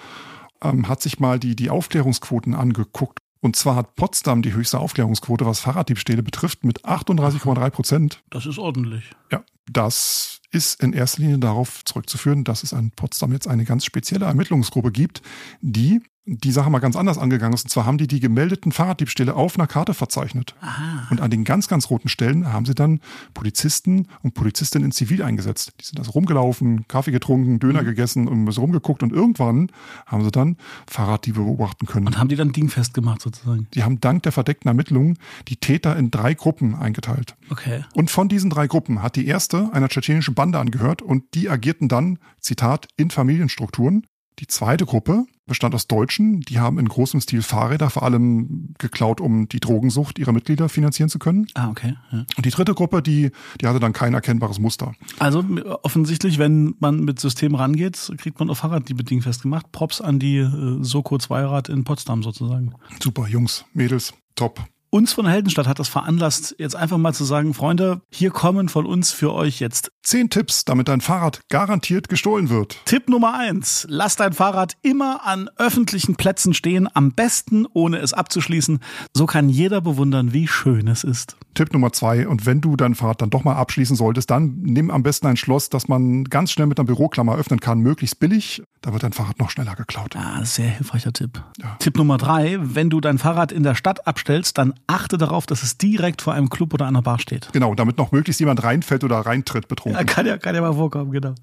Ähm, 0.63 0.89
hat 0.89 1.01
sich 1.01 1.19
mal 1.19 1.39
die, 1.39 1.57
die 1.57 1.71
Aufklärungsquoten 1.71 2.55
angeguckt. 2.55 3.21
Und 3.43 3.57
zwar 3.57 3.75
hat 3.75 3.97
Potsdam 3.97 4.41
die 4.41 4.55
höchste 4.55 4.79
Aufklärungsquote, 4.79 5.45
was 5.45 5.59
Fahrraddiebstähle 5.59 6.23
betrifft, 6.23 6.65
mit 6.65 6.85
38,3 6.85 7.71
Prozent. 7.71 8.23
Das 8.31 8.47
ist 8.47 8.59
ordentlich. 8.59 9.11
Ja, 9.33 9.43
das 9.69 10.41
ist 10.53 10.81
in 10.81 10.93
erster 10.93 11.23
Linie 11.23 11.39
darauf 11.39 11.85
zurückzuführen, 11.85 12.45
dass 12.45 12.63
es 12.63 12.73
an 12.73 12.93
Potsdam 12.93 13.33
jetzt 13.33 13.49
eine 13.49 13.65
ganz 13.65 13.85
spezielle 13.85 14.27
Ermittlungsgruppe 14.27 14.93
gibt, 14.93 15.23
die 15.61 16.01
die 16.25 16.53
Sache 16.53 16.71
mal 16.71 16.79
ganz 16.79 16.95
anders 16.95 17.19
angegangen 17.19 17.55
ist. 17.55 17.65
Und 17.65 17.71
zwar 17.71 17.85
haben 17.85 17.99
die 17.99 18.07
die 18.07 18.21
gemeldeten 18.21 18.71
Fahrraddiebstähle 18.71 19.35
auf 19.35 19.59
einer 19.59 19.67
Karte 19.67 19.93
verzeichnet. 19.93 20.55
Aha. 20.61 21.09
Und 21.11 21.21
an 21.21 21.31
den 21.31 21.45
ganz, 21.45 21.67
ganz 21.67 21.91
roten 21.91 22.09
Stellen 22.09 22.53
haben 22.53 22.65
sie 22.65 22.75
dann 22.75 23.01
Polizisten 23.35 24.07
und 24.23 24.35
Polizistinnen 24.35 24.87
in 24.87 24.93
Zivil 24.93 25.23
eingesetzt. 25.23 25.73
Die 25.81 25.85
sind 25.85 25.99
also 25.99 26.13
rumgelaufen, 26.13 26.87
Kaffee 26.87 27.11
getrunken, 27.11 27.59
Döner 27.59 27.83
mhm. 27.83 27.87
gegessen 27.87 28.29
und 28.29 28.49
rumgeguckt. 28.57 29.03
Und 29.03 29.13
irgendwann 29.13 29.73
haben 30.07 30.23
sie 30.23 30.31
dann 30.31 30.57
Fahrraddiebe 30.89 31.41
beobachten 31.41 31.87
können. 31.87 32.07
Und 32.07 32.19
haben 32.19 32.29
die 32.29 32.37
dann 32.37 32.53
dingfest 32.53 32.95
gemacht 32.95 33.21
sozusagen? 33.21 33.67
Die 33.75 33.83
haben 33.83 33.99
dank 34.01 34.23
der 34.23 34.33
verdeckten 34.33 34.69
Ermittlungen 34.69 35.19
die 35.49 35.57
Täter 35.57 35.97
in 35.97 36.13
drei 36.13 36.35
Gruppen 36.35 36.77
eingeteilt. 36.77 37.35
Okay. 37.51 37.85
Und 37.95 38.13
von 38.13 38.29
diesen 38.29 38.49
drei 38.49 38.69
Gruppen 38.69 39.03
hat 39.03 39.17
die 39.17 39.27
erste 39.27 39.71
einer 39.73 39.89
tschetschenischen 39.89 40.35
Bande 40.35 40.61
angehört 40.61 41.03
und 41.03 41.25
die 41.35 41.49
agierten 41.49 41.89
dann, 41.89 42.19
Zitat, 42.39 42.87
in 42.97 43.11
Familienstrukturen. 43.11 44.07
Die 44.39 44.47
zweite 44.47 44.87
Gruppe 44.87 45.27
bestand 45.47 45.75
aus 45.75 45.87
Deutschen, 45.87 46.41
die 46.41 46.59
haben 46.59 46.79
in 46.79 46.89
großem 46.89 47.21
Stil 47.21 47.43
Fahrräder 47.43 47.91
vor 47.91 48.03
allem 48.03 48.75
geklaut, 48.79 49.21
um 49.21 49.49
die 49.49 49.61
Drogensucht 49.61 50.19
ihrer 50.19 50.33
Mitglieder 50.33 50.69
finanzieren 50.69 51.11
zu 51.11 51.19
können. 51.19 51.47
Ah, 51.55 51.69
okay. 51.69 51.95
Ja. 52.11 52.25
Und 52.37 52.47
die 52.47 52.51
dritte 52.51 52.75
Gruppe, 52.75 53.03
die, 53.03 53.31
die 53.61 53.67
hatte 53.67 53.81
dann 53.81 53.93
kein 53.93 54.15
erkennbares 54.15 54.59
Muster. 54.59 54.95
Also 55.19 55.45
offensichtlich, 55.83 56.39
wenn 56.39 56.75
man 56.79 57.01
mit 57.01 57.21
System 57.21 57.55
rangeht, 57.55 58.13
kriegt 58.19 58.39
man 58.39 58.51
auf 58.51 58.59
Fahrrad 58.59 58.89
die 58.89 58.95
bedingt 58.95 59.25
festgemacht. 59.25 59.71
Props 59.73 60.01
an 60.01 60.19
die 60.19 60.39
äh, 60.39 60.79
Soko 60.83 61.19
Zweirad 61.19 61.69
in 61.69 61.85
Potsdam 61.85 62.23
sozusagen. 62.23 62.73
Super, 63.03 63.27
Jungs, 63.27 63.65
Mädels, 63.75 64.15
top 64.35 64.65
uns 64.93 65.15
von 65.15 65.27
Heldenstadt 65.27 65.67
hat 65.67 65.79
das 65.79 65.89
veranlasst, 65.89 66.55
jetzt 66.59 66.77
einfach 66.77 66.99
mal 66.99 67.15
zu 67.15 67.25
sagen, 67.25 67.55
Freunde, 67.55 68.03
hier 68.11 68.31
kommen 68.31 68.69
von 68.69 68.85
uns 68.85 69.11
für 69.11 69.33
euch 69.33 69.59
jetzt 69.59 69.91
zehn 70.03 70.29
Tipps, 70.29 70.67
damit 70.67 70.89
dein 70.89 71.01
Fahrrad 71.01 71.41
garantiert 71.49 72.11
gestohlen 72.11 72.51
wird. 72.51 72.77
Tipp 72.85 73.09
Nummer 73.09 73.35
eins. 73.35 73.87
Lass 73.89 74.17
dein 74.17 74.35
Fahrrad 74.35 74.75
immer 74.83 75.25
an 75.25 75.49
öffentlichen 75.57 76.17
Plätzen 76.17 76.53
stehen, 76.53 76.89
am 76.93 77.13
besten 77.13 77.67
ohne 77.73 77.99
es 77.99 78.13
abzuschließen. 78.13 78.81
So 79.15 79.25
kann 79.25 79.49
jeder 79.49 79.81
bewundern, 79.81 80.35
wie 80.35 80.47
schön 80.47 80.87
es 80.89 81.05
ist. 81.05 81.37
Tipp 81.55 81.73
Nummer 81.73 81.93
zwei. 81.93 82.27
Und 82.27 82.47
wenn 82.47 82.61
du 82.61 82.77
dein 82.77 82.95
Fahrrad 82.95 83.23
dann 83.23 83.31
doch 83.31 83.45
mal 83.45 83.55
abschließen 83.55 83.97
solltest, 83.97 84.31
dann 84.31 84.63
nimm 84.63 84.91
am 84.91 85.03
besten 85.03 85.27
ein 85.27 85.37
Schloss, 85.37 85.69
das 85.69 85.89
man 85.89 86.25
ganz 86.25 86.53
schnell 86.53 86.67
mit 86.67 86.79
einer 86.79 86.87
Büroklammer 86.87 87.37
öffnen 87.37 87.61
kann, 87.61 87.81
möglichst 87.81 88.21
billig. 88.21 88.63
Da 88.81 88.93
wird 88.93 89.03
dein 89.03 89.13
Fahrrad 89.13 89.39
noch 89.39 89.51
schneller 89.51 89.75
geklaut. 89.75 90.17
Ah, 90.17 90.45
sehr 90.45 90.69
hilfreicher 90.69 91.13
Tipp. 91.13 91.43
Ja. 91.63 91.77
Tipp 91.79 91.97
Nummer 91.97 92.19
drei. 92.19 92.59
Wenn 92.61 92.91
du 92.91 93.01
dein 93.01 93.19
Fahrrad 93.19 93.53
in 93.53 93.63
der 93.63 93.75
Stadt 93.75 94.07
abstellst, 94.07 94.59
dann 94.59 94.75
achte 94.87 95.19
darauf, 95.19 95.47
dass 95.47 95.63
es 95.63 95.79
direkt 95.79 96.23
vor 96.23 96.33
einem 96.33 96.49
Club 96.49 96.75
oder 96.75 96.87
einer 96.87 97.03
Bar 97.03 97.19
steht. 97.19 97.49
Genau, 97.53 97.75
damit 97.75 97.99
noch 97.99 98.13
möglichst 98.13 98.41
jemand 98.41 98.63
reinfällt 98.63 99.05
oder 99.05 99.19
reintritt 99.21 99.69
betrunken. 99.69 99.99
Ja, 99.99 100.05
kann 100.05 100.27
ja, 100.27 100.39
kann 100.39 100.55
ja 100.55 100.61
mal 100.61 100.75
vorkommen, 100.75 101.13
genau. 101.13 101.35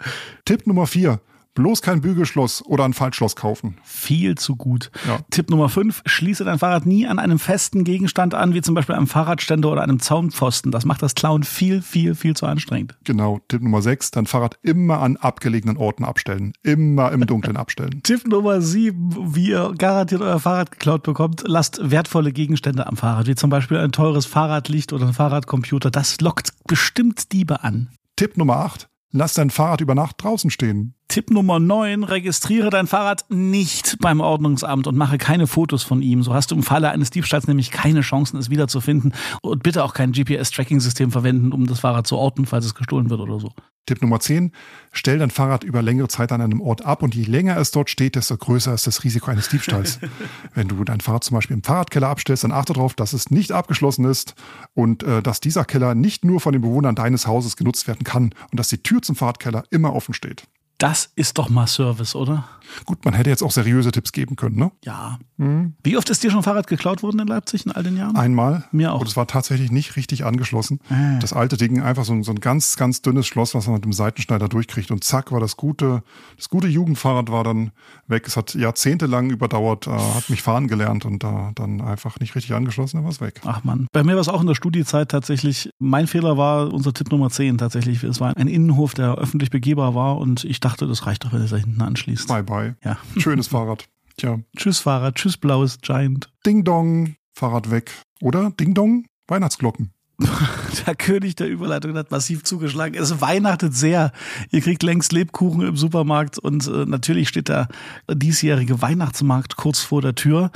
Tipp 0.45 0.67
Nummer 0.67 0.87
vier. 0.87 1.19
Bloß 1.59 1.81
kein 1.81 1.99
Bügelschloss 1.99 2.65
oder 2.65 2.85
ein 2.85 2.93
Faltschloss 2.93 3.35
kaufen. 3.35 3.75
Viel 3.83 4.35
zu 4.35 4.55
gut. 4.55 4.91
Ja. 5.05 5.19
Tipp 5.29 5.49
Nummer 5.49 5.67
5. 5.67 6.03
Schließe 6.05 6.45
dein 6.45 6.57
Fahrrad 6.57 6.85
nie 6.85 7.05
an 7.05 7.19
einem 7.19 7.37
festen 7.37 7.83
Gegenstand 7.83 8.33
an, 8.33 8.53
wie 8.53 8.61
zum 8.61 8.75
Beispiel 8.75 8.95
einem 8.95 9.07
Fahrradständer 9.07 9.69
oder 9.69 9.81
einem 9.81 9.99
Zaunpfosten. 9.99 10.71
Das 10.71 10.85
macht 10.85 11.01
das 11.01 11.15
Klauen 11.15 11.43
viel, 11.43 11.81
viel, 11.81 12.15
viel 12.15 12.33
zu 12.33 12.45
anstrengend. 12.45 12.97
Genau. 13.03 13.41
Tipp 13.49 13.61
Nummer 13.61 13.81
6. 13.81 14.11
Dein 14.11 14.25
Fahrrad 14.25 14.57
immer 14.61 15.01
an 15.01 15.17
abgelegenen 15.17 15.75
Orten 15.75 16.05
abstellen. 16.05 16.53
Immer 16.63 17.11
im 17.11 17.27
Dunkeln 17.27 17.57
abstellen. 17.57 17.99
Tipp 18.03 18.25
Nummer 18.25 18.61
7. 18.61 19.35
Wie 19.35 19.49
ihr 19.49 19.73
garantiert 19.77 20.21
euer 20.21 20.39
Fahrrad 20.39 20.71
geklaut 20.71 21.03
bekommt, 21.03 21.43
lasst 21.45 21.81
wertvolle 21.91 22.31
Gegenstände 22.31 22.87
am 22.87 22.95
Fahrrad, 22.95 23.27
wie 23.27 23.35
zum 23.35 23.49
Beispiel 23.49 23.79
ein 23.79 23.91
teures 23.91 24.25
Fahrradlicht 24.25 24.93
oder 24.93 25.07
ein 25.07 25.13
Fahrradcomputer. 25.13 25.91
Das 25.91 26.21
lockt 26.21 26.53
bestimmt 26.67 27.33
Diebe 27.33 27.65
an. 27.65 27.89
Tipp 28.15 28.37
Nummer 28.37 28.55
8. 28.59 28.87
Lass 29.11 29.33
dein 29.33 29.49
Fahrrad 29.49 29.81
über 29.81 29.95
Nacht 29.95 30.23
draußen 30.23 30.51
stehen. 30.51 30.93
Tipp 31.09 31.31
Nummer 31.31 31.57
9, 31.57 32.03
registriere 32.03 32.69
dein 32.69 32.85
Fahrrad 32.85 33.25
nicht 33.29 33.97
beim 33.99 34.21
Ordnungsamt 34.21 34.85
und 34.85 34.95
mache 34.95 35.17
keine 35.17 35.47
Fotos 35.47 35.81
von 35.81 36.03
ihm. 36.03 36.21
So 36.21 36.35
hast 36.35 36.51
du 36.51 36.55
im 36.55 36.61
Falle 36.61 36.91
eines 36.91 37.09
Diebstahls 37.09 37.47
nämlich 37.47 37.71
keine 37.71 38.01
Chancen, 38.01 38.37
es 38.37 38.51
wiederzufinden. 38.51 39.15
Und 39.41 39.63
bitte 39.63 39.83
auch 39.83 39.95
kein 39.95 40.11
GPS-Tracking-System 40.11 41.11
verwenden, 41.11 41.51
um 41.51 41.65
das 41.65 41.79
Fahrrad 41.79 42.05
zu 42.05 42.15
orten, 42.15 42.45
falls 42.45 42.65
es 42.65 42.75
gestohlen 42.75 43.09
wird 43.09 43.21
oder 43.21 43.39
so. 43.39 43.51
Tipp 43.87 44.03
Nummer 44.03 44.19
10, 44.19 44.51
stell 44.91 45.17
dein 45.17 45.31
Fahrrad 45.31 45.63
über 45.63 45.81
längere 45.81 46.09
Zeit 46.09 46.31
an 46.31 46.41
einem 46.41 46.61
Ort 46.61 46.85
ab 46.85 47.01
und 47.01 47.15
je 47.15 47.23
länger 47.23 47.57
es 47.57 47.71
dort 47.71 47.89
steht, 47.89 48.15
desto 48.15 48.37
größer 48.37 48.71
ist 48.71 48.85
das 48.85 49.03
Risiko 49.03 49.31
eines 49.31 49.49
Diebstahls. 49.49 49.99
Wenn 50.53 50.67
du 50.67 50.83
dein 50.83 51.01
Fahrrad 51.01 51.23
zum 51.23 51.33
Beispiel 51.33 51.55
im 51.55 51.63
Fahrradkeller 51.63 52.07
abstellst, 52.07 52.43
dann 52.43 52.51
achte 52.51 52.73
darauf, 52.73 52.93
dass 52.93 53.13
es 53.13 53.31
nicht 53.31 53.51
abgeschlossen 53.51 54.05
ist 54.05 54.35
und 54.75 55.01
äh, 55.01 55.23
dass 55.23 55.39
dieser 55.39 55.65
Keller 55.65 55.95
nicht 55.95 56.23
nur 56.23 56.39
von 56.39 56.53
den 56.53 56.61
Bewohnern 56.61 56.93
deines 56.93 57.25
Hauses 57.25 57.57
genutzt 57.57 57.87
werden 57.87 58.03
kann 58.03 58.25
und 58.51 58.59
dass 58.59 58.67
die 58.67 58.83
Tür 58.83 59.01
zum 59.01 59.15
Fahrradkeller 59.15 59.63
immer 59.71 59.95
offen 59.95 60.13
steht. 60.13 60.43
Das 60.79 61.11
ist 61.15 61.37
doch 61.37 61.49
mal 61.49 61.67
Service, 61.67 62.15
oder? 62.15 62.45
Gut, 62.85 63.03
man 63.05 63.13
hätte 63.13 63.29
jetzt 63.29 63.43
auch 63.43 63.51
seriöse 63.51 63.91
Tipps 63.91 64.11
geben 64.11 64.35
können, 64.35 64.55
ne? 64.55 64.71
Ja. 64.83 65.19
Mhm. 65.37 65.73
Wie 65.83 65.97
oft 65.97 66.09
ist 66.09 66.23
dir 66.23 66.31
schon 66.31 66.43
Fahrrad 66.43 66.67
geklaut 66.67 67.03
worden 67.03 67.19
in 67.19 67.27
Leipzig 67.27 67.65
in 67.65 67.71
all 67.71 67.83
den 67.83 67.97
Jahren? 67.97 68.15
Einmal. 68.15 68.65
Mir 68.71 68.93
auch. 68.93 69.01
Und 69.01 69.07
es 69.07 69.17
war 69.17 69.27
tatsächlich 69.27 69.71
nicht 69.71 69.95
richtig 69.95 70.25
angeschlossen. 70.25 70.79
Äh. 70.89 71.19
Das 71.19 71.33
alte 71.33 71.57
Ding, 71.57 71.81
einfach 71.81 72.05
so 72.05 72.13
ein, 72.13 72.23
so 72.23 72.31
ein 72.31 72.39
ganz, 72.39 72.75
ganz 72.75 73.01
dünnes 73.01 73.27
Schloss, 73.27 73.55
was 73.55 73.65
man 73.65 73.75
mit 73.75 73.85
dem 73.85 73.93
Seitenschneider 73.93 74.47
durchkriegt. 74.47 74.91
Und 74.91 75.03
zack, 75.03 75.31
war 75.31 75.39
das 75.39 75.57
gute, 75.57 76.03
das 76.37 76.49
gute 76.49 76.67
Jugendfahrrad 76.67 77.31
war 77.31 77.43
dann 77.43 77.71
weg. 78.07 78.27
Es 78.27 78.37
hat 78.37 78.53
jahrzehntelang 78.55 79.29
überdauert, 79.29 79.87
äh, 79.87 79.91
hat 79.91 80.29
mich 80.29 80.41
fahren 80.41 80.67
gelernt 80.67 81.05
und 81.05 81.23
da 81.23 81.49
äh, 81.49 81.53
dann 81.55 81.81
einfach 81.81 82.19
nicht 82.19 82.35
richtig 82.35 82.53
angeschlossen, 82.53 82.97
dann 82.97 83.03
war 83.05 83.11
es 83.11 83.21
weg. 83.21 83.41
Ach 83.45 83.63
man. 83.63 83.87
Bei 83.91 84.03
mir 84.03 84.13
war 84.13 84.21
es 84.21 84.29
auch 84.29 84.41
in 84.41 84.47
der 84.47 84.55
Studiezeit 84.55 85.09
tatsächlich, 85.09 85.69
mein 85.79 86.07
Fehler 86.07 86.37
war 86.37 86.71
unser 86.73 86.93
Tipp 86.93 87.11
Nummer 87.11 87.29
10 87.29 87.57
tatsächlich. 87.57 88.03
Es 88.03 88.19
war 88.19 88.35
ein 88.35 88.47
Innenhof, 88.47 88.93
der 88.93 89.15
öffentlich 89.15 89.49
begehbar 89.49 89.95
war 89.95 90.17
und 90.17 90.43
ich 90.43 90.59
dachte, 90.59 90.68
das 90.77 91.05
reicht 91.05 91.25
doch, 91.25 91.33
wenn 91.33 91.41
es 91.41 91.51
da 91.51 91.57
hinten 91.57 91.81
anschließt. 91.81 92.27
Bye 92.27 92.43
bye. 92.43 92.75
Ja. 92.83 92.97
Schönes 93.17 93.47
Fahrrad. 93.47 93.85
Tja. 94.17 94.39
Tschüss 94.57 94.79
Fahrrad, 94.79 95.15
tschüss 95.15 95.37
blaues 95.37 95.79
Giant. 95.81 96.29
Ding 96.45 96.63
Dong, 96.63 97.15
Fahrrad 97.33 97.71
weg. 97.71 97.91
Oder 98.21 98.51
Ding 98.51 98.73
Dong, 98.73 99.05
Weihnachtsglocken. 99.27 99.91
der 100.85 100.95
König 100.95 101.35
der 101.35 101.47
Überleitung 101.47 101.95
hat 101.95 102.11
massiv 102.11 102.43
zugeschlagen. 102.43 102.95
Es 102.95 103.21
weihnachtet 103.21 103.73
sehr. 103.73 104.11
Ihr 104.51 104.61
kriegt 104.61 104.83
längst 104.83 105.11
Lebkuchen 105.11 105.61
im 105.61 105.77
Supermarkt 105.77 106.37
und 106.37 106.67
äh, 106.67 106.85
natürlich 106.85 107.29
steht 107.29 107.47
der 107.47 107.67
diesjährige 108.11 108.81
Weihnachtsmarkt 108.81 109.55
kurz 109.55 109.79
vor 109.79 110.01
der 110.01 110.15
Tür. 110.15 110.51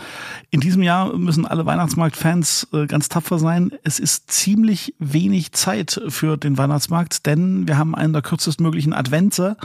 In 0.51 0.59
diesem 0.59 0.83
Jahr 0.83 1.15
müssen 1.17 1.45
alle 1.45 1.65
Weihnachtsmarktfans 1.65 2.67
äh, 2.73 2.87
ganz 2.87 3.09
tapfer 3.09 3.39
sein. 3.39 3.71
Es 3.83 3.99
ist 3.99 4.31
ziemlich 4.31 4.95
wenig 4.99 5.53
Zeit 5.53 6.01
für 6.09 6.37
den 6.37 6.57
Weihnachtsmarkt, 6.57 7.25
denn 7.25 7.67
wir 7.67 7.77
haben 7.77 7.95
einen 7.95 8.13
der 8.13 8.21
kürzestmöglichen 8.21 8.93
Advente. 8.93 9.57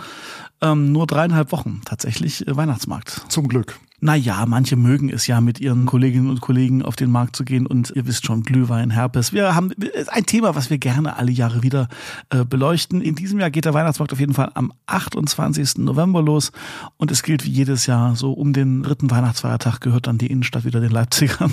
Ähm, 0.61 0.93
nur 0.93 1.07
dreieinhalb 1.07 1.53
Wochen 1.53 1.83
tatsächlich 1.85 2.47
äh, 2.47 2.57
Weihnachtsmarkt. 2.57 3.23
Zum 3.29 3.49
Glück. 3.49 3.79
Naja, 4.01 4.45
manche 4.47 4.77
mögen 4.77 5.11
es 5.11 5.27
ja, 5.27 5.41
mit 5.41 5.59
ihren 5.61 5.85
Kolleginnen 5.85 6.31
und 6.31 6.41
Kollegen 6.41 6.83
auf 6.83 6.95
den 6.95 7.11
Markt 7.11 7.35
zu 7.35 7.45
gehen 7.45 7.67
und 7.67 7.93
ihr 7.97 8.07
wisst 8.07 8.25
schon, 8.25 8.45
Glühwein, 8.45 8.91
Herpes. 8.91 9.33
Wir 9.33 9.57
haben 9.57 9.73
ein 10.07 10.25
Thema, 10.25 10.55
was 10.55 10.71
wir 10.71 10.79
gerne 10.79 11.17
alle 11.17 11.33
Jahre 11.33 11.65
wieder 11.65 11.89
äh, 12.31 12.45
beleuchten. 12.45 13.01
In 13.01 13.17
diesem 13.17 13.41
Jahr 13.41 13.51
geht 13.51 13.65
der 13.65 13.75
Weihnachtsmarkt 13.75 14.13
auf 14.13 14.21
jeden 14.21 14.35
Fall 14.35 14.53
am 14.55 14.73
28. 14.87 15.79
November 15.79 16.23
los 16.23 16.53
und 16.97 17.11
es 17.11 17.25
gilt 17.25 17.45
wie 17.45 17.51
jedes 17.51 17.87
Jahr, 17.87 18.15
so 18.15 18.33
um 18.33 18.53
den 18.53 18.85
dritten 18.85 19.11
Weihnachtsfeiertag 19.11 19.81
gehört 19.81 20.07
dann 20.07 20.17
die 20.17 20.29
Innenstadt 20.29 20.65
wieder 20.65 20.81
den 20.81 20.93
Leipzigern 20.93 21.53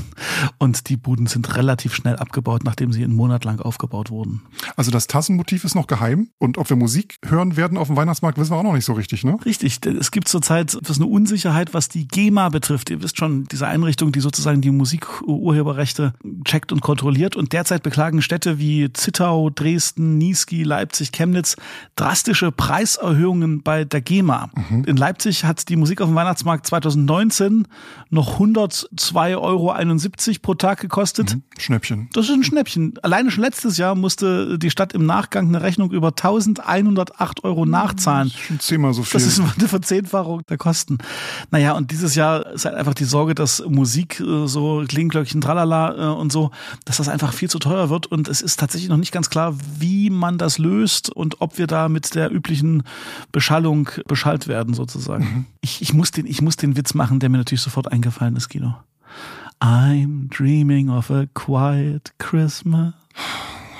und 0.59 0.87
die 0.89 0.97
Buden 0.97 1.25
sind 1.25 1.55
relativ 1.57 1.95
schnell 1.95 2.17
abgebaut, 2.17 2.63
nachdem 2.63 2.93
sie 2.93 3.03
einen 3.03 3.15
Monat 3.15 3.43
lang 3.43 3.59
aufgebaut 3.59 4.11
wurden. 4.11 4.43
Also 4.75 4.91
das 4.91 5.07
Tassenmotiv 5.07 5.63
ist 5.63 5.73
noch 5.73 5.87
geheim 5.87 6.29
und 6.37 6.59
ob 6.59 6.69
wir 6.69 6.77
Musik 6.77 7.15
hören 7.25 7.57
werden 7.57 7.79
auf 7.79 7.87
dem 7.87 7.95
Weihnachtsmarkt, 7.95 8.37
wissen 8.37 8.51
wir 8.51 8.57
auch 8.57 8.63
noch 8.63 8.73
nicht 8.73 8.85
so 8.85 8.93
richtig, 8.93 9.23
ne? 9.23 9.39
Richtig, 9.45 9.79
es 9.83 10.11
gibt 10.11 10.27
zurzeit 10.27 10.77
eine 10.95 11.07
Unsicherheit, 11.07 11.73
was 11.73 11.89
die 11.89 12.07
GEMA 12.07 12.34
GEMA 12.35 12.49
betrifft, 12.49 12.89
ihr 12.89 13.01
wisst 13.01 13.17
schon, 13.17 13.45
diese 13.45 13.65
Einrichtung, 13.65 14.11
die 14.11 14.19
sozusagen 14.19 14.59
die 14.59 14.69
Musikurheberrechte 14.69 16.13
checkt 16.43 16.73
und 16.73 16.81
kontrolliert. 16.81 17.37
Und 17.37 17.53
derzeit 17.53 17.81
beklagen 17.81 18.21
Städte 18.21 18.59
wie 18.59 18.91
Zittau, 18.91 19.49
Dresden, 19.49 20.17
Niesky, 20.17 20.63
Leipzig, 20.63 21.13
Chemnitz 21.13 21.55
drastische 21.95 22.51
Preiserhöhungen 22.51 23.63
bei 23.63 23.85
der 23.85 24.01
GEMA. 24.01 24.49
Mhm. 24.69 24.83
In 24.83 24.97
Leipzig 24.97 25.45
hat 25.45 25.69
die 25.69 25.77
Musik 25.77 26.01
auf 26.01 26.09
dem 26.09 26.15
Weihnachtsmarkt 26.15 26.67
2019 26.67 27.69
noch 28.09 28.37
102,71 28.37 29.37
Euro 29.37 30.39
pro 30.41 30.55
Tag 30.55 30.81
gekostet. 30.81 31.35
Mhm. 31.35 31.43
Schnäppchen. 31.57 32.09
Das 32.11 32.25
ist 32.25 32.33
ein 32.33 32.43
Schnäppchen. 32.43 32.95
Alleine 33.01 33.31
schon 33.31 33.45
letztes 33.45 33.77
Jahr 33.77 33.95
musste 33.95 34.59
die 34.59 34.71
Stadt 34.71 34.91
im 34.91 35.05
Nachgang 35.05 35.47
eine 35.47 35.61
Rechnung 35.61 35.91
über 35.91 36.09
1108 36.09 37.45
Euro 37.45 37.65
nachzahlen. 37.65 38.27
Das 38.27 38.37
ist 38.41 38.45
schon 38.47 38.59
zehnmal 38.59 38.93
so 38.93 39.03
viel. 39.03 39.13
Das 39.13 39.25
ist 39.25 39.39
eine 39.39 39.69
Verzehnfachung 39.69 40.41
der 40.49 40.57
Kosten. 40.57 40.97
Naja, 41.51 41.71
und 41.73 41.91
dieses 41.91 42.15
Jahr 42.15 42.24
Jahr 42.25 42.51
ist 42.51 42.65
halt 42.65 42.75
einfach 42.75 42.93
die 42.93 43.05
Sorge, 43.05 43.35
dass 43.35 43.63
Musik 43.67 44.19
äh, 44.19 44.47
so 44.47 44.83
Klingenglöckchen, 44.87 45.41
tralala 45.41 45.95
äh, 45.95 46.15
und 46.15 46.31
so, 46.31 46.51
dass 46.85 46.97
das 46.97 47.09
einfach 47.09 47.33
viel 47.33 47.49
zu 47.49 47.59
teuer 47.59 47.89
wird 47.89 48.07
und 48.07 48.27
es 48.27 48.41
ist 48.41 48.59
tatsächlich 48.59 48.89
noch 48.89 48.97
nicht 48.97 49.11
ganz 49.11 49.29
klar, 49.29 49.55
wie 49.79 50.09
man 50.09 50.37
das 50.37 50.57
löst 50.57 51.09
und 51.09 51.41
ob 51.41 51.57
wir 51.57 51.67
da 51.67 51.89
mit 51.89 52.15
der 52.15 52.31
üblichen 52.31 52.83
Beschallung 53.31 53.89
beschallt 54.07 54.47
werden 54.47 54.73
sozusagen. 54.73 55.23
Mhm. 55.23 55.45
Ich, 55.61 55.81
ich, 55.81 55.93
muss 55.93 56.11
den, 56.11 56.25
ich 56.25 56.41
muss 56.41 56.57
den 56.57 56.75
Witz 56.75 56.93
machen, 56.93 57.19
der 57.19 57.29
mir 57.29 57.37
natürlich 57.37 57.61
sofort 57.61 57.91
eingefallen 57.91 58.35
ist, 58.35 58.49
Guido. 58.49 58.75
I'm 59.61 60.29
dreaming 60.29 60.89
of 60.89 61.09
a 61.09 61.25
quiet 61.33 62.13
Christmas. 62.17 62.93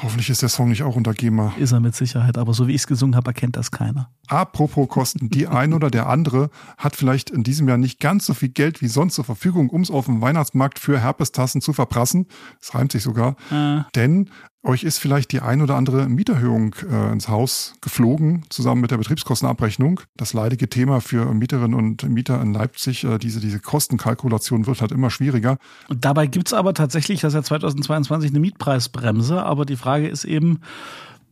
Hoffentlich 0.06 0.30
ist 0.30 0.44
der 0.44 0.50
Song 0.50 0.70
nicht 0.70 0.84
auch 0.84 0.96
unter 0.96 1.16
GEMA. 1.16 1.56
Ist 1.58 1.72
er 1.72 1.80
mit 1.80 1.96
Sicherheit, 1.96 2.38
aber 2.38 2.54
so 2.54 2.68
wie 2.68 2.74
ich 2.74 2.82
es 2.82 2.88
gesungen 2.88 3.16
habe, 3.16 3.32
erkennt 3.32 3.56
das 3.56 3.72
keiner. 3.72 4.12
Apropos 4.28 4.88
Kosten, 4.88 5.32
die 5.32 5.48
ein 5.48 5.74
oder 5.74 5.90
der 5.90 6.08
andere 6.08 6.52
hat 6.78 6.96
vielleicht 6.96 7.32
in 7.32 7.42
diesem 7.42 7.68
Jahr 7.68 7.80
nicht 7.80 8.00
ganz 8.00 8.28
so 8.28 8.36
viel 8.36 8.50
Geld 8.50 8.84
wie 8.84 8.88
sonst 8.88 9.16
zur 9.16 9.26
Verfügung, 9.26 9.68
um 9.72 9.82
es 9.82 9.90
auf 9.90 10.06
dem 10.06 10.22
Weihnachtsmarkt 10.22 10.78
für 10.78 11.00
Herpestassen 11.00 11.60
zu 11.60 11.74
verprassen. 11.74 12.28
Das 12.60 12.76
reimt 12.76 12.92
sich 12.92 13.02
sogar. 13.02 13.36
Äh. 13.50 13.82
Denn 13.96 14.30
euch 14.66 14.84
ist 14.84 14.98
vielleicht 14.98 15.32
die 15.32 15.42
ein 15.42 15.62
oder 15.62 15.76
andere 15.76 16.08
Mieterhöhung 16.10 16.76
äh, 16.90 17.12
ins 17.12 17.28
Haus 17.28 17.76
geflogen, 17.82 18.44
zusammen 18.50 18.82
mit 18.82 18.92
der 18.92 18.98
Betriebskostenabrechnung. 18.98 20.02
Das 20.18 20.34
leidige 20.34 20.70
Thema 20.70 21.02
für 21.02 21.34
Mieterinnen 21.34 21.74
und 21.74 22.04
Mieter 22.10 22.42
in 22.42 22.54
Leipzig, 22.54 23.04
äh, 23.04 23.18
diese, 23.18 23.40
diese 23.40 23.60
Kostenkalkulation 23.60 24.68
wird 24.68 24.82
halt 24.82 24.92
immer 24.92 25.10
schwieriger. 25.10 25.58
Und 25.88 26.04
dabei 26.04 26.28
gibt's 26.28 26.54
aber 26.54 26.74
tatsächlich, 26.74 27.22
das 27.22 27.34
ist 27.34 27.36
ja 27.36 27.44
2022 27.44 28.32
eine 28.32 28.40
Mietpreisbremse, 28.40 29.44
aber 29.44 29.66
die 29.66 29.78
Frage 29.78 30.08
ist 30.08 30.26
eben, 30.26 30.60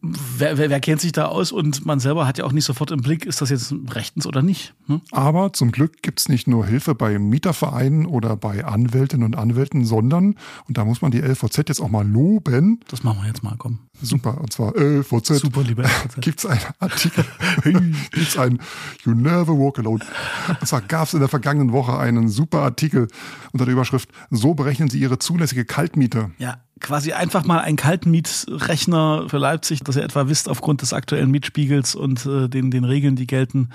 wer, 0.03 0.57
wer, 0.57 0.69
wer 0.69 0.79
kennt 0.79 1.01
sich 1.01 1.13
da 1.13 1.25
aus 1.25 1.51
und 1.51 1.85
man 1.85 1.99
selber 1.99 2.27
hat 2.27 2.37
ja 2.37 2.45
auch 2.45 2.51
nicht 2.51 2.65
sofort 2.65 2.91
im 2.91 3.01
Blick, 3.01 3.25
ist 3.25 3.41
das 3.41 3.49
jetzt 3.49 3.73
rechtens 3.89 4.27
oder 4.27 4.41
nicht. 4.41 4.73
Hm? 4.87 5.01
Aber 5.11 5.53
zum 5.53 5.71
Glück 5.71 6.01
gibt's 6.01 6.29
nicht 6.29 6.47
nur 6.47 6.65
Hilfe 6.65 6.93
bei 6.93 7.17
Mietervereinen 7.17 8.05
oder 8.05 8.35
bei 8.35 8.65
Anwältinnen 8.65 9.25
und 9.25 9.35
Anwälten, 9.35 9.85
sondern, 9.85 10.35
und 10.67 10.77
da 10.77 10.85
muss 10.85 11.01
man 11.01 11.11
die 11.11 11.19
LVZ 11.19 11.57
jetzt 11.69 11.79
auch 11.79 11.89
mal 11.89 12.07
loben. 12.07 12.81
Das 12.89 13.03
machen 13.03 13.21
wir 13.21 13.27
jetzt 13.27 13.43
mal, 13.43 13.55
komm. 13.57 13.79
Super, 14.01 14.41
und 14.41 14.51
zwar 14.51 14.75
LVZ. 14.75 15.39
Super, 15.39 15.63
lieber 15.63 15.83
LVZ. 15.83 16.15
Gibt's 16.21 16.45
einen 16.45 16.59
Artikel, 16.79 17.25
gibt's 18.11 18.37
einen 18.37 18.59
You 19.05 19.13
Never 19.13 19.57
Walk 19.57 19.79
Alone. 19.79 20.03
Und 20.59 20.67
zwar 20.67 20.81
gab's 20.81 21.13
in 21.13 21.19
der 21.19 21.29
vergangenen 21.29 21.71
Woche 21.71 21.97
einen 21.97 22.27
super 22.27 22.59
Artikel 22.59 23.07
unter 23.51 23.65
der 23.65 23.73
Überschrift 23.73 24.09
So 24.29 24.55
berechnen 24.55 24.89
Sie 24.89 24.99
Ihre 24.99 25.19
zulässige 25.19 25.63
Kaltmiete. 25.63 26.31
Ja, 26.37 26.57
quasi 26.83 27.13
einfach 27.13 27.45
mal 27.45 27.59
einen 27.59 27.77
Kaltmietrechner 27.77 29.25
für 29.27 29.37
Leipzig, 29.37 29.79
dass 29.83 29.95
ihr 29.95 30.03
etwa 30.03 30.27
wisst 30.27 30.49
aufgrund 30.49 30.81
des 30.81 30.93
aktuellen 30.93 31.31
Mietspiegels 31.31 31.95
und 31.95 32.25
äh, 32.25 32.49
den, 32.49 32.71
den 32.71 32.83
Regeln, 32.83 33.15
die 33.15 33.27
gelten, 33.27 33.69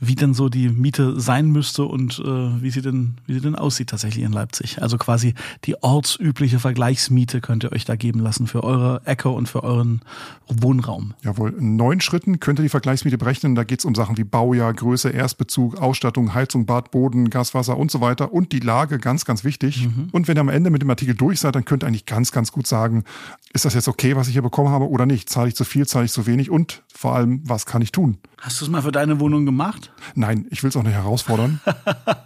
wie 0.00 0.14
denn 0.14 0.34
so 0.34 0.48
die 0.48 0.68
Miete 0.68 1.20
sein 1.20 1.48
müsste 1.48 1.84
und 1.84 2.18
äh, 2.18 2.62
wie 2.62 2.70
sie 2.70 2.80
denn, 2.80 3.18
wie 3.26 3.34
sie 3.34 3.40
denn 3.40 3.54
aussieht 3.54 3.90
tatsächlich 3.90 4.24
in 4.24 4.32
Leipzig. 4.32 4.80
Also 4.80 4.98
quasi 4.98 5.34
die 5.64 5.82
ortsübliche 5.82 6.58
Vergleichsmiete 6.58 7.40
könnt 7.40 7.64
ihr 7.64 7.72
euch 7.72 7.84
da 7.84 7.96
geben 7.96 8.20
lassen 8.20 8.46
für 8.46 8.64
eure 8.64 9.02
Ecke 9.04 9.28
und 9.28 9.48
für 9.48 9.62
euren 9.64 10.02
Wohnraum. 10.48 11.14
Jawohl, 11.22 11.54
in 11.58 11.76
neun 11.76 12.00
Schritten 12.00 12.38
könnt 12.38 12.58
ihr 12.58 12.62
die 12.62 12.68
Vergleichsmiete 12.68 13.18
berechnen. 13.18 13.54
Da 13.54 13.64
geht 13.64 13.80
es 13.80 13.84
um 13.84 13.94
Sachen 13.94 14.16
wie 14.16 14.24
Baujahr, 14.24 14.72
Größe, 14.72 15.10
Erstbezug, 15.10 15.78
Ausstattung, 15.78 16.34
Heizung, 16.34 16.66
Bad, 16.66 16.90
Boden, 16.90 17.30
Gaswasser 17.30 17.76
und 17.76 17.90
so 17.90 18.00
weiter 18.00 18.32
und 18.32 18.52
die 18.52 18.60
Lage, 18.60 18.98
ganz, 18.98 19.24
ganz 19.24 19.44
wichtig. 19.44 19.86
Mhm. 19.86 20.08
Und 20.12 20.28
wenn 20.28 20.36
ihr 20.36 20.42
am 20.42 20.48
Ende 20.48 20.70
mit 20.70 20.82
dem 20.82 20.90
Artikel 20.90 21.14
durch 21.14 21.40
seid, 21.40 21.54
dann 21.54 21.64
könnt 21.64 21.82
ihr 21.82 21.86
eigentlich 21.86 22.06
ganz, 22.06 22.30
ganz 22.30 22.52
gut 22.52 22.66
sagen, 22.66 23.04
ist 23.52 23.64
das 23.64 23.74
jetzt 23.74 23.88
okay, 23.88 24.16
was 24.16 24.26
ich 24.28 24.34
hier 24.34 24.42
bekommen 24.42 24.68
habe 24.68 24.88
oder 24.88 25.06
nicht? 25.06 25.30
Zahle 25.30 25.48
ich 25.48 25.56
zu 25.56 25.64
viel, 25.64 25.86
zahle 25.86 26.04
ich 26.04 26.12
zu 26.12 26.26
wenig 26.26 26.50
und 26.50 26.82
vor 26.94 27.14
allem, 27.14 27.40
was 27.44 27.66
kann 27.66 27.82
ich 27.82 27.92
tun? 27.92 28.18
Hast 28.40 28.60
du 28.60 28.66
es 28.66 28.70
mal 28.70 28.82
für 28.82 28.92
deine 28.92 29.20
Wohnung 29.20 29.46
gemacht? 29.46 29.92
Nein, 30.14 30.46
ich 30.50 30.62
will 30.62 30.68
es 30.68 30.76
auch 30.76 30.82
nicht 30.82 30.92
herausfordern. 30.92 31.60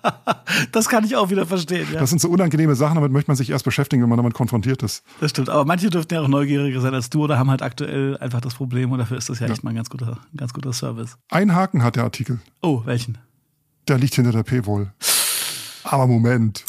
das 0.72 0.88
kann 0.88 1.04
ich 1.04 1.14
auch 1.14 1.30
wieder 1.30 1.46
verstehen. 1.46 1.86
Ja. 1.92 2.00
Das 2.00 2.10
sind 2.10 2.20
so 2.20 2.28
unangenehme 2.28 2.74
Sachen, 2.74 2.96
damit 2.96 3.12
möchte 3.12 3.30
man 3.30 3.36
sich 3.36 3.50
erst 3.50 3.64
beschäftigen, 3.64 4.02
wenn 4.02 4.08
man 4.08 4.16
damit 4.16 4.34
konfrontiert 4.34 4.82
ist. 4.82 5.04
Das 5.20 5.30
stimmt, 5.30 5.48
aber 5.48 5.64
manche 5.64 5.90
dürften 5.90 6.14
ja 6.14 6.22
auch 6.22 6.28
neugieriger 6.28 6.80
sein 6.80 6.94
als 6.94 7.08
du 7.08 7.22
oder 7.28 7.38
haben 7.38 7.50
halt 7.50 7.62
aktuell 7.62 8.16
einfach 8.18 8.40
das 8.40 8.54
Problem 8.54 8.90
und 8.90 8.98
dafür 8.98 9.18
ist 9.18 9.28
das 9.28 9.38
ja, 9.40 9.46
ja. 9.46 9.52
echt 9.52 9.62
mal 9.62 9.70
ein 9.70 9.76
ganz 9.76 9.90
guter, 9.90 10.18
ein 10.32 10.36
ganz 10.36 10.52
guter 10.52 10.72
Service. 10.72 11.18
Ein 11.30 11.54
Haken 11.54 11.82
hat 11.82 11.96
der 11.96 12.04
Artikel. 12.04 12.40
Oh, 12.62 12.82
welchen? 12.84 13.18
Der 13.86 13.98
liegt 13.98 14.14
hinter 14.14 14.32
der 14.32 14.42
P-Wohl. 14.42 14.92
Aber 15.84 16.06
Moment. 16.06 16.64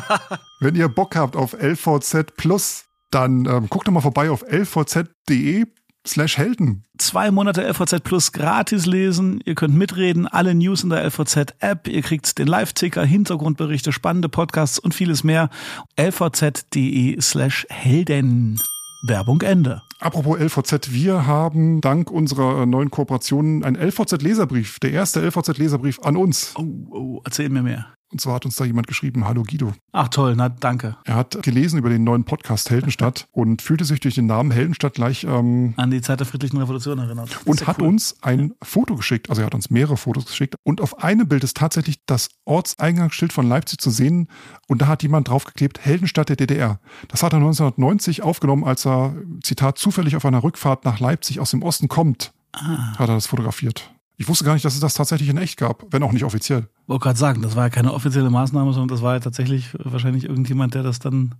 Wenn 0.60 0.74
ihr 0.76 0.88
Bock 0.88 1.16
habt 1.16 1.36
auf 1.36 1.54
LVZ 1.54 2.36
Plus, 2.36 2.84
dann 3.10 3.46
ähm, 3.46 3.68
guckt 3.68 3.88
doch 3.88 3.92
mal 3.92 4.00
vorbei 4.00 4.30
auf 4.30 4.42
lvz.de 4.42 5.66
slash 6.06 6.36
Helden. 6.36 6.84
Zwei 6.98 7.30
Monate 7.30 7.62
LVZ 7.62 8.02
Plus 8.02 8.32
gratis 8.32 8.86
lesen. 8.86 9.40
Ihr 9.44 9.54
könnt 9.54 9.74
mitreden, 9.74 10.26
alle 10.26 10.54
News 10.54 10.82
in 10.82 10.90
der 10.90 11.04
LVZ 11.04 11.54
App. 11.60 11.88
Ihr 11.88 12.02
kriegt 12.02 12.38
den 12.38 12.46
Live-Ticker, 12.46 13.04
Hintergrundberichte, 13.04 13.92
spannende 13.92 14.28
Podcasts 14.28 14.78
und 14.78 14.94
vieles 14.94 15.24
mehr. 15.24 15.48
lvz.de 15.96 17.20
slash 17.20 17.66
Helden. 17.70 18.60
Werbung 19.02 19.42
Ende. 19.42 19.82
Apropos 19.98 20.38
LVZ, 20.38 20.92
wir 20.92 21.26
haben 21.26 21.80
dank 21.80 22.10
unserer 22.10 22.66
neuen 22.66 22.90
Kooperation 22.90 23.64
einen 23.64 23.76
LVZ-Leserbrief, 23.76 24.78
der 24.78 24.92
erste 24.92 25.20
LVZ-Leserbrief 25.26 25.98
an 26.00 26.16
uns. 26.16 26.54
Oh, 26.56 26.86
oh, 26.90 27.20
erzähl 27.24 27.48
mir 27.48 27.62
mehr. 27.62 27.86
Und 28.12 28.20
zwar 28.20 28.34
hat 28.34 28.44
uns 28.44 28.56
da 28.56 28.64
jemand 28.66 28.86
geschrieben, 28.86 29.24
hallo 29.24 29.42
Guido. 29.42 29.72
Ach 29.92 30.08
toll, 30.08 30.34
na 30.36 30.50
danke. 30.50 30.96
Er 31.04 31.16
hat 31.16 31.42
gelesen 31.42 31.78
über 31.78 31.88
den 31.88 32.04
neuen 32.04 32.24
Podcast 32.24 32.68
Heldenstadt 32.70 33.26
und 33.32 33.62
fühlte 33.62 33.86
sich 33.86 34.00
durch 34.00 34.14
den 34.14 34.26
Namen 34.26 34.50
Heldenstadt 34.50 34.92
gleich 34.92 35.24
ähm, 35.24 35.72
an 35.78 35.90
die 35.90 36.02
Zeit 36.02 36.20
der 36.20 36.26
friedlichen 36.26 36.58
Revolution 36.58 36.98
erinnert. 36.98 37.40
und 37.46 37.66
hat 37.66 37.78
cool. 37.80 37.88
uns 37.88 38.16
ein 38.20 38.52
Foto 38.62 38.96
geschickt, 38.96 39.30
also 39.30 39.40
er 39.40 39.46
hat 39.46 39.54
uns 39.54 39.70
mehrere 39.70 39.96
Fotos 39.96 40.26
geschickt 40.26 40.56
und 40.62 40.82
auf 40.82 41.02
einem 41.02 41.26
Bild 41.26 41.42
ist 41.42 41.56
tatsächlich 41.56 42.00
das 42.04 42.28
Ortseingangsschild 42.44 43.32
von 43.32 43.48
Leipzig 43.48 43.80
zu 43.80 43.88
sehen 43.88 44.28
und 44.68 44.82
da 44.82 44.88
hat 44.88 45.02
jemand 45.02 45.28
draufgeklebt, 45.28 45.82
Heldenstadt 45.82 46.28
der 46.28 46.36
DDR. 46.36 46.80
Das 47.08 47.22
hat 47.22 47.32
er 47.32 47.38
1990 47.38 48.22
aufgenommen, 48.22 48.64
als 48.64 48.86
er, 48.86 49.14
Zitat, 49.42 49.78
zufällig 49.78 50.16
auf 50.16 50.26
einer 50.26 50.42
Rückfahrt 50.42 50.84
nach 50.84 51.00
Leipzig 51.00 51.40
aus 51.40 51.50
dem 51.50 51.62
Osten 51.62 51.88
kommt. 51.88 52.34
Ah. 52.52 52.98
Hat 52.98 53.08
er 53.08 53.14
das 53.14 53.26
fotografiert. 53.26 53.91
Ich 54.16 54.28
wusste 54.28 54.44
gar 54.44 54.54
nicht, 54.54 54.64
dass 54.64 54.74
es 54.74 54.80
das 54.80 54.94
tatsächlich 54.94 55.28
in 55.28 55.38
echt 55.38 55.58
gab, 55.58 55.84
wenn 55.90 56.02
auch 56.02 56.12
nicht 56.12 56.24
offiziell. 56.24 56.68
Wollte 56.86 57.04
gerade 57.04 57.18
sagen, 57.18 57.42
das 57.42 57.56
war 57.56 57.64
ja 57.64 57.70
keine 57.70 57.92
offizielle 57.92 58.30
Maßnahme, 58.30 58.72
sondern 58.72 58.88
das 58.88 59.02
war 59.02 59.14
ja 59.14 59.20
tatsächlich 59.20 59.70
wahrscheinlich 59.78 60.24
irgendjemand, 60.24 60.74
der 60.74 60.82
das 60.82 60.98
dann 60.98 61.34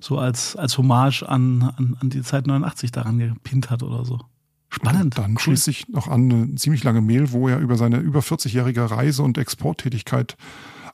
so 0.00 0.18
als, 0.18 0.56
als 0.56 0.78
Hommage 0.78 1.22
an, 1.22 1.72
an, 1.76 1.96
an 2.00 2.10
die 2.10 2.22
Zeit 2.22 2.46
89 2.46 2.92
daran 2.92 3.18
gepinnt 3.18 3.70
hat 3.70 3.82
oder 3.82 4.04
so. 4.04 4.20
Spannend. 4.68 5.02
Und 5.02 5.18
dann 5.18 5.32
cool. 5.32 5.38
schließt 5.40 5.64
sich 5.64 5.88
noch 5.88 6.08
an 6.08 6.30
eine 6.30 6.54
ziemlich 6.54 6.84
lange 6.84 7.00
Mail, 7.00 7.32
wo 7.32 7.48
er 7.48 7.58
über 7.58 7.76
seine 7.76 7.98
über 7.98 8.20
40-jährige 8.20 8.90
Reise- 8.90 9.22
und 9.22 9.36
Exporttätigkeit 9.36 10.36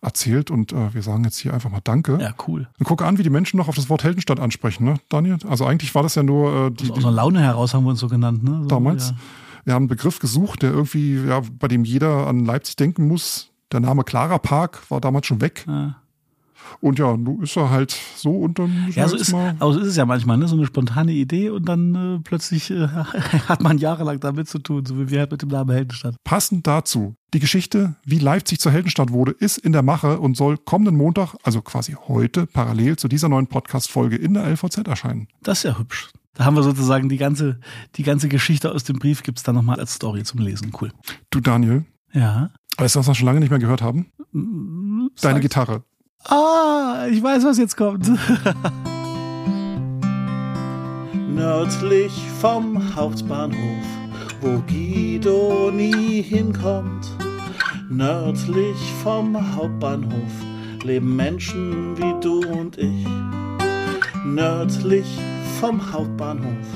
erzählt 0.02 0.50
und 0.50 0.72
äh, 0.72 0.94
wir 0.94 1.02
sagen 1.02 1.24
jetzt 1.24 1.38
hier 1.38 1.52
einfach 1.52 1.70
mal 1.70 1.80
Danke. 1.84 2.18
Ja, 2.20 2.32
cool. 2.46 2.68
Und 2.78 2.86
gucke 2.86 3.04
an, 3.04 3.18
wie 3.18 3.22
die 3.22 3.30
Menschen 3.30 3.56
noch 3.58 3.68
auf 3.68 3.74
das 3.74 3.88
Wort 3.88 4.04
Heldenstadt 4.04 4.40
ansprechen, 4.40 4.84
ne, 4.84 4.94
Daniel? 5.08 5.38
Also 5.48 5.66
eigentlich 5.66 5.94
war 5.94 6.02
das 6.02 6.14
ja 6.14 6.22
nur 6.22 6.66
äh, 6.66 6.70
die. 6.70 6.90
Aus 6.90 6.98
einer 6.98 7.10
Laune 7.10 7.40
heraus 7.40 7.74
haben 7.74 7.84
wir 7.84 7.90
uns 7.90 8.00
so 8.00 8.08
genannt, 8.08 8.42
ne? 8.42 8.60
So, 8.62 8.68
damals. 8.68 9.10
Ja. 9.10 9.16
Wir 9.66 9.74
haben 9.74 9.82
einen 9.82 9.88
Begriff 9.88 10.20
gesucht, 10.20 10.62
der 10.62 10.70
irgendwie, 10.70 11.16
ja, 11.26 11.42
bei 11.58 11.66
dem 11.66 11.84
jeder 11.84 12.28
an 12.28 12.44
Leipzig 12.44 12.76
denken 12.76 13.08
muss. 13.08 13.50
Der 13.72 13.80
Name 13.80 14.04
Clara 14.04 14.38
Park 14.38 14.88
war 14.92 15.00
damals 15.00 15.26
schon 15.26 15.40
weg. 15.40 15.64
Ja. 15.66 15.96
Und 16.80 17.00
ja, 17.00 17.16
nun 17.16 17.42
ist 17.42 17.56
er 17.56 17.70
halt 17.70 17.96
so 18.16 18.30
und 18.30 18.60
dann 18.60 18.88
ja, 18.94 19.08
so 19.08 19.16
ist, 19.16 19.34
aber 19.34 19.72
so 19.72 19.80
ist 19.80 19.88
es 19.88 19.96
ja 19.96 20.06
manchmal, 20.06 20.36
ne? 20.36 20.46
so 20.46 20.56
eine 20.56 20.66
spontane 20.66 21.12
Idee 21.12 21.50
und 21.50 21.68
dann 21.68 21.94
äh, 21.94 22.20
plötzlich 22.22 22.70
äh, 22.70 22.86
hat 23.48 23.60
man 23.60 23.78
jahrelang 23.78 24.20
damit 24.20 24.48
zu 24.48 24.60
tun, 24.60 24.86
so 24.86 24.98
wie 24.98 25.10
wir 25.10 25.20
halt 25.20 25.32
mit 25.32 25.42
dem 25.42 25.48
Namen 25.48 25.70
Heldenstadt. 25.70 26.14
Passend 26.22 26.66
dazu, 26.66 27.16
die 27.34 27.40
Geschichte, 27.40 27.96
wie 28.04 28.18
Leipzig 28.18 28.60
zur 28.60 28.70
Heldenstadt 28.70 29.10
wurde, 29.10 29.32
ist 29.32 29.58
in 29.58 29.72
der 29.72 29.82
Mache 29.82 30.20
und 30.20 30.36
soll 30.36 30.58
kommenden 30.58 30.96
Montag, 30.96 31.34
also 31.42 31.60
quasi 31.60 31.96
heute, 32.06 32.46
parallel 32.46 32.96
zu 32.96 33.08
dieser 33.08 33.28
neuen 33.28 33.48
Podcast-Folge 33.48 34.16
in 34.16 34.34
der 34.34 34.48
LVZ 34.48 34.86
erscheinen. 34.86 35.28
Das 35.42 35.58
ist 35.58 35.64
ja 35.64 35.78
hübsch. 35.78 36.10
Da 36.36 36.44
haben 36.44 36.54
wir 36.56 36.62
sozusagen 36.62 37.08
die 37.08 37.16
ganze, 37.16 37.58
die 37.96 38.02
ganze 38.02 38.28
Geschichte 38.28 38.70
aus 38.72 38.84
dem 38.84 38.98
Brief 38.98 39.22
gibt's 39.22 39.42
da 39.42 39.52
nochmal 39.52 39.80
als 39.80 39.94
Story 39.94 40.22
zum 40.22 40.40
Lesen. 40.40 40.70
Cool. 40.80 40.92
Du, 41.30 41.40
Daniel. 41.40 41.84
Ja. 42.12 42.50
Weißt 42.78 42.94
du, 42.94 42.98
was 43.00 43.06
wir 43.08 43.14
schon 43.14 43.26
lange 43.26 43.40
nicht 43.40 43.48
mehr 43.50 43.58
gehört 43.58 43.80
haben? 43.82 44.06
Deine 44.32 45.10
Sag- 45.16 45.40
Gitarre. 45.40 45.82
Ah, 46.24 47.06
ich 47.10 47.22
weiß, 47.22 47.44
was 47.44 47.56
jetzt 47.58 47.76
kommt. 47.76 48.10
Nördlich 51.34 52.12
vom 52.40 52.94
Hauptbahnhof, 52.94 53.84
wo 54.40 54.58
Guido 54.66 55.70
nie 55.72 56.22
hinkommt. 56.22 57.06
Nördlich 57.88 58.76
vom 59.02 59.36
Hauptbahnhof 59.54 60.32
leben 60.82 61.14
Menschen 61.16 61.96
wie 61.96 62.14
du 62.20 62.40
und 62.46 62.78
ich. 62.78 63.06
Nördlich 64.24 65.06
vom 65.60 65.80
Hauptbahnhof, 65.92 66.66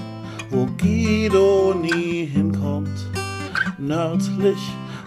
wo 0.51 0.67
Guido 0.79 1.75
nie 1.75 2.25
hinkommt. 2.25 3.11
Nördlich 3.79 4.59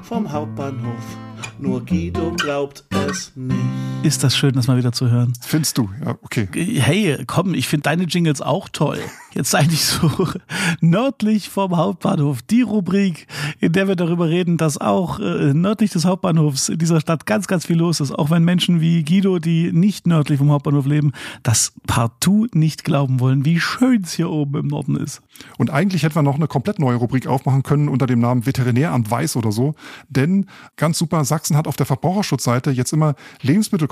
vom 0.04 0.32
Hauptbahnhof, 0.32 1.18
nur 1.58 1.84
Guido 1.84 2.32
glaubt 2.38 2.84
es 3.08 3.32
nicht. 3.36 3.93
Ist 4.04 4.22
das 4.22 4.36
schön, 4.36 4.54
das 4.54 4.68
mal 4.68 4.78
wieder 4.78 4.92
zu 4.92 5.10
hören. 5.10 5.32
Findest 5.40 5.78
du? 5.78 5.90
Ja, 6.04 6.18
okay. 6.22 6.50
Hey, 6.54 7.24
komm, 7.26 7.54
ich 7.54 7.70
finde 7.70 7.84
deine 7.84 8.04
Jingles 8.04 8.42
auch 8.42 8.68
toll. 8.68 9.00
Jetzt 9.34 9.50
sei 9.50 9.64
nicht 9.64 9.84
so 9.84 10.12
nördlich 10.82 11.50
vom 11.50 11.78
Hauptbahnhof. 11.78 12.42
Die 12.42 12.62
Rubrik, 12.62 13.28
in 13.60 13.72
der 13.72 13.88
wir 13.88 13.96
darüber 13.96 14.28
reden, 14.28 14.58
dass 14.58 14.78
auch 14.78 15.20
äh, 15.20 15.54
nördlich 15.54 15.92
des 15.92 16.04
Hauptbahnhofs 16.04 16.68
in 16.70 16.78
dieser 16.78 17.00
Stadt 17.00 17.26
ganz, 17.26 17.48
ganz 17.48 17.66
viel 17.66 17.78
los 17.78 18.02
ist. 18.02 18.12
Auch 18.12 18.30
wenn 18.30 18.44
Menschen 18.44 18.82
wie 18.82 19.04
Guido, 19.04 19.40
die 19.40 19.72
nicht 19.72 20.06
nördlich 20.06 20.38
vom 20.38 20.52
Hauptbahnhof 20.52 20.86
leben, 20.86 21.14
das 21.42 21.74
partout 21.88 22.48
nicht 22.54 22.84
glauben 22.84 23.22
wollen, 23.22 23.46
wie 23.46 23.60
schön 23.60 24.04
es 24.04 24.14
hier 24.14 24.30
oben 24.30 24.60
im 24.60 24.68
Norden 24.68 24.98
ist. 24.98 25.22
Und 25.58 25.72
eigentlich 25.72 26.04
hätten 26.04 26.16
wir 26.16 26.24
noch 26.24 26.36
eine 26.36 26.48
komplett 26.48 26.78
neue 26.78 26.98
Rubrik 26.98 27.26
aufmachen 27.26 27.64
können 27.64 27.88
unter 27.88 28.06
dem 28.06 28.20
Namen 28.20 28.46
Veterinäramt 28.46 29.10
Weiß 29.10 29.36
oder 29.36 29.52
so. 29.52 29.74
Denn 30.10 30.48
ganz 30.76 30.98
super, 30.98 31.24
Sachsen 31.26 31.56
hat 31.58 31.68
auf 31.68 31.78
der 31.78 31.86
Verbraucherschutzseite 31.86 32.70
jetzt 32.70 32.94
immer 32.94 33.16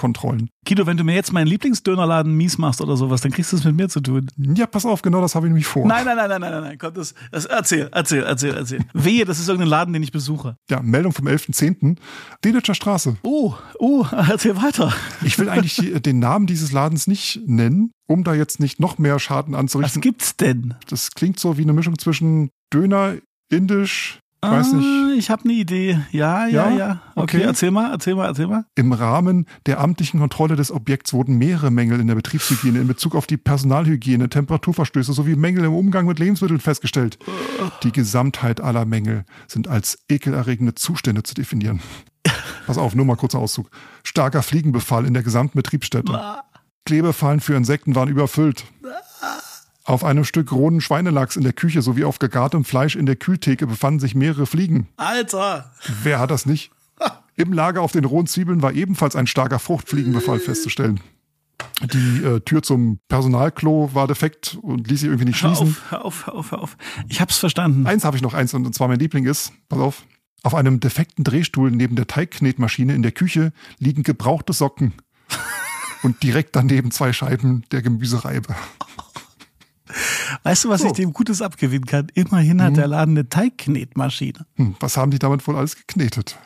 Lebensmittelkontrollen. 0.02 0.50
Guido, 0.68 0.86
wenn 0.86 0.98
du 0.98 1.04
mir 1.04 1.16
jetzt 1.16 1.32
meinen 1.34 1.48
Lieblingsdönerladen 1.48 2.34
mies 2.36 2.58
machst 2.58 2.82
oder 2.82 2.96
sowas, 2.98 3.22
dann 3.22 3.32
kriegst 3.32 3.52
du 3.52 3.58
es 3.58 3.64
mit 3.64 3.76
mir 3.76 3.90
zu 3.90 4.00
tun. 4.02 4.28
Ja, 4.56 4.66
pass 4.68 4.86
auf, 4.86 5.02
genau 5.02 5.22
das 5.22 5.36
habe 5.36 5.48
ich 5.48 5.50
nämlich 5.50 5.66
vor. 5.68 5.88
Nein, 5.88 6.06
nein, 6.06 6.16
nein, 6.18 6.30
nein, 6.30 6.42
nein, 6.42 6.52
nein, 6.52 6.64
nein, 6.64 6.78
Gott, 6.78 6.98
das, 6.98 7.14
das 7.32 7.46
erzähl, 7.46 7.90
erzähl, 7.92 8.24
erzähl, 8.24 8.54
erzähl. 8.56 8.80
Wehe, 8.94 9.26
das 9.26 9.40
ist 9.40 9.48
irgendein 9.48 9.70
Laden, 9.70 9.94
den 9.94 10.04
ich 10.04 10.12
besuche. 10.12 10.56
Ja, 10.70 10.82
Meldung 10.82 11.14
vom 11.14 11.28
11.10. 11.28 11.98
Dänitscher 12.44 12.76
Straße. 12.76 13.18
Oh, 13.24 13.54
oh, 13.80 14.06
erzähl 14.12 14.56
weiter. 14.62 14.94
Ich 15.24 15.38
will 15.40 15.50
eigentlich 15.50 15.76
die- 15.76 16.02
den 16.02 16.20
Namen 16.20 16.48
dieses 16.48 16.72
Ladens 16.72 17.08
nicht 17.08 17.42
nennen, 17.46 17.92
um 18.08 18.24
da 18.24 18.34
jetzt 18.34 18.60
nicht 18.60 18.80
noch 18.80 18.98
mehr 18.98 19.20
Schaden 19.20 19.54
Was 19.54 19.60
anzurichten. 19.60 20.02
gibt's 20.02 20.36
denn? 20.38 20.76
Das 20.88 21.12
klingt 21.12 21.40
so 21.40 21.58
wie 21.58 21.64
eine 21.64 21.74
Mischung 21.74 21.98
zwischen 21.98 22.50
Döner, 22.74 23.16
Indisch, 23.52 24.20
ich 24.44 24.50
weiß 24.50 24.74
nicht. 24.74 24.86
Ah, 24.88 25.14
Ich 25.18 25.30
habe 25.30 25.44
eine 25.44 25.54
Idee. 25.54 26.00
Ja, 26.12 26.48
ja, 26.48 26.70
Ja? 26.70 26.78
ja. 26.78 27.02
Okay, 27.16 27.38
Okay. 27.38 27.42
erzähl 27.46 27.70
mal, 27.72 27.92
erzähl 27.92 28.16
mal, 28.16 28.26
erzähl 28.28 28.48
mal. 28.48 28.66
Im 28.76 28.92
Rahmen 28.92 29.46
der 29.68 29.80
amtlichen 29.80 30.20
Kontrolle 30.20 30.56
des 30.56 30.72
Objekts 30.72 31.14
wurden 31.14 31.38
mehrere 31.38 31.70
Mängel 31.70 32.00
in 32.00 32.08
der 32.08 32.16
Betriebshygiene 32.16 32.80
in 32.80 32.88
Bezug 32.88 33.16
auf 33.16 33.28
die 33.28 33.38
Personalhygiene, 33.38 34.30
Temperaturverstöße 34.30 35.14
sowie 35.14 35.36
Mängel 35.36 35.66
im 35.66 35.74
Umgang 35.74 36.06
mit 36.08 36.18
Lebensmitteln 36.20 36.60
festgestellt. 36.60 37.20
Die 37.84 37.92
Gesamtheit 37.92 38.62
aller 38.62 38.86
Mängel 38.86 39.26
sind 39.48 39.68
als 39.68 40.00
ekelerregende 40.10 40.74
Zustände 40.76 41.24
zu 41.24 41.36
definieren. 41.36 41.80
Pass 42.66 42.78
auf, 42.78 42.96
nur 42.96 43.06
mal 43.06 43.16
kurzer 43.18 43.40
Auszug. 43.40 43.70
Starker 44.04 44.42
Fliegenbefall 44.42 45.06
in 45.06 45.14
der 45.14 45.24
gesamten 45.24 45.58
Betriebsstätte. 45.58 46.20
Klebefallen 46.86 47.40
für 47.42 47.54
Insekten 47.56 47.94
waren 47.96 48.10
überfüllt. 48.10 48.66
Auf 49.84 50.04
einem 50.04 50.26
Stück 50.26 50.52
rohen 50.52 50.80
Schweinelachs 50.80 51.36
in 51.36 51.44
der 51.44 51.54
Küche 51.54 51.82
sowie 51.82 52.04
auf 52.04 52.20
gegartem 52.20 52.64
Fleisch 52.64 52.96
in 52.96 53.06
der 53.06 53.16
Kühltheke 53.16 53.66
befanden 53.66 54.00
sich 54.00 54.14
mehrere 54.14 54.46
Fliegen. 54.46 54.88
Alter. 54.98 55.72
Wer 56.04 56.20
hat 56.20 56.32
das 56.32 56.46
nicht? 56.46 56.72
Im 57.36 57.52
Lager 57.54 57.82
auf 57.82 57.92
den 57.92 58.06
rohen 58.06 58.28
Zwiebeln 58.28 58.62
war 58.62 58.74
ebenfalls 58.74 59.16
ein 59.16 59.28
starker 59.28 59.60
Fruchtfliegenbefall 59.60 60.40
festzustellen. 60.40 61.00
Die 61.84 62.24
äh, 62.24 62.40
Tür 62.42 62.62
zum 62.62 63.00
Personalklo 63.08 63.90
war 63.94 64.08
defekt 64.08 64.58
und 64.62 64.88
ließ 64.88 65.00
sich 65.00 65.08
irgendwie 65.08 65.26
nicht 65.26 65.38
schließen. 65.38 65.68
auf, 65.68 65.92
hör 65.92 66.06
auf, 66.06 66.28
hör 66.28 66.36
auf, 66.36 66.52
hör 66.52 66.62
auf. 66.62 66.78
Ich 67.10 67.22
hab's 67.22 67.38
verstanden. 67.38 67.88
Eins 67.88 68.04
habe 68.04 68.16
ich 68.16 68.24
noch, 68.24 68.34
eins 68.34 68.54
und 68.54 68.74
zwar 68.76 68.88
mein 68.88 69.00
Liebling 69.00 69.26
ist, 69.26 69.54
pass 69.68 69.80
auf, 69.80 70.04
auf 70.44 70.56
einem 70.56 70.80
defekten 70.80 71.24
Drehstuhl 71.24 71.72
neben 71.72 71.96
der 71.96 72.08
Teigknetmaschine 72.08 72.94
in 72.94 73.02
der 73.02 73.12
Küche 73.12 73.54
liegen 73.80 74.04
gebrauchte 74.04 74.54
Socken. 74.54 74.94
Und 76.04 76.24
direkt 76.24 76.56
daneben 76.56 76.90
zwei 76.90 77.14
Scheiben 77.14 77.64
der 77.72 77.84
Gemüsereibe. 77.84 78.56
Weißt 80.44 80.64
du, 80.64 80.70
was 80.70 80.82
So. 80.82 80.88
ich 80.88 80.94
dem 80.94 81.14
Gutes 81.14 81.42
abgewinnen 81.42 81.86
kann? 81.86 82.08
Immerhin 82.14 82.62
hat 82.62 82.78
der 82.78 82.88
Laden 82.88 83.18
eine 83.18 83.28
Teigknetmaschine. 83.30 84.46
Hm, 84.56 84.76
was 84.80 84.98
haben 84.98 85.12
die 85.12 85.20
damit 85.20 85.46
wohl 85.48 85.56
alles 85.56 85.76
geknetet? 85.76 86.38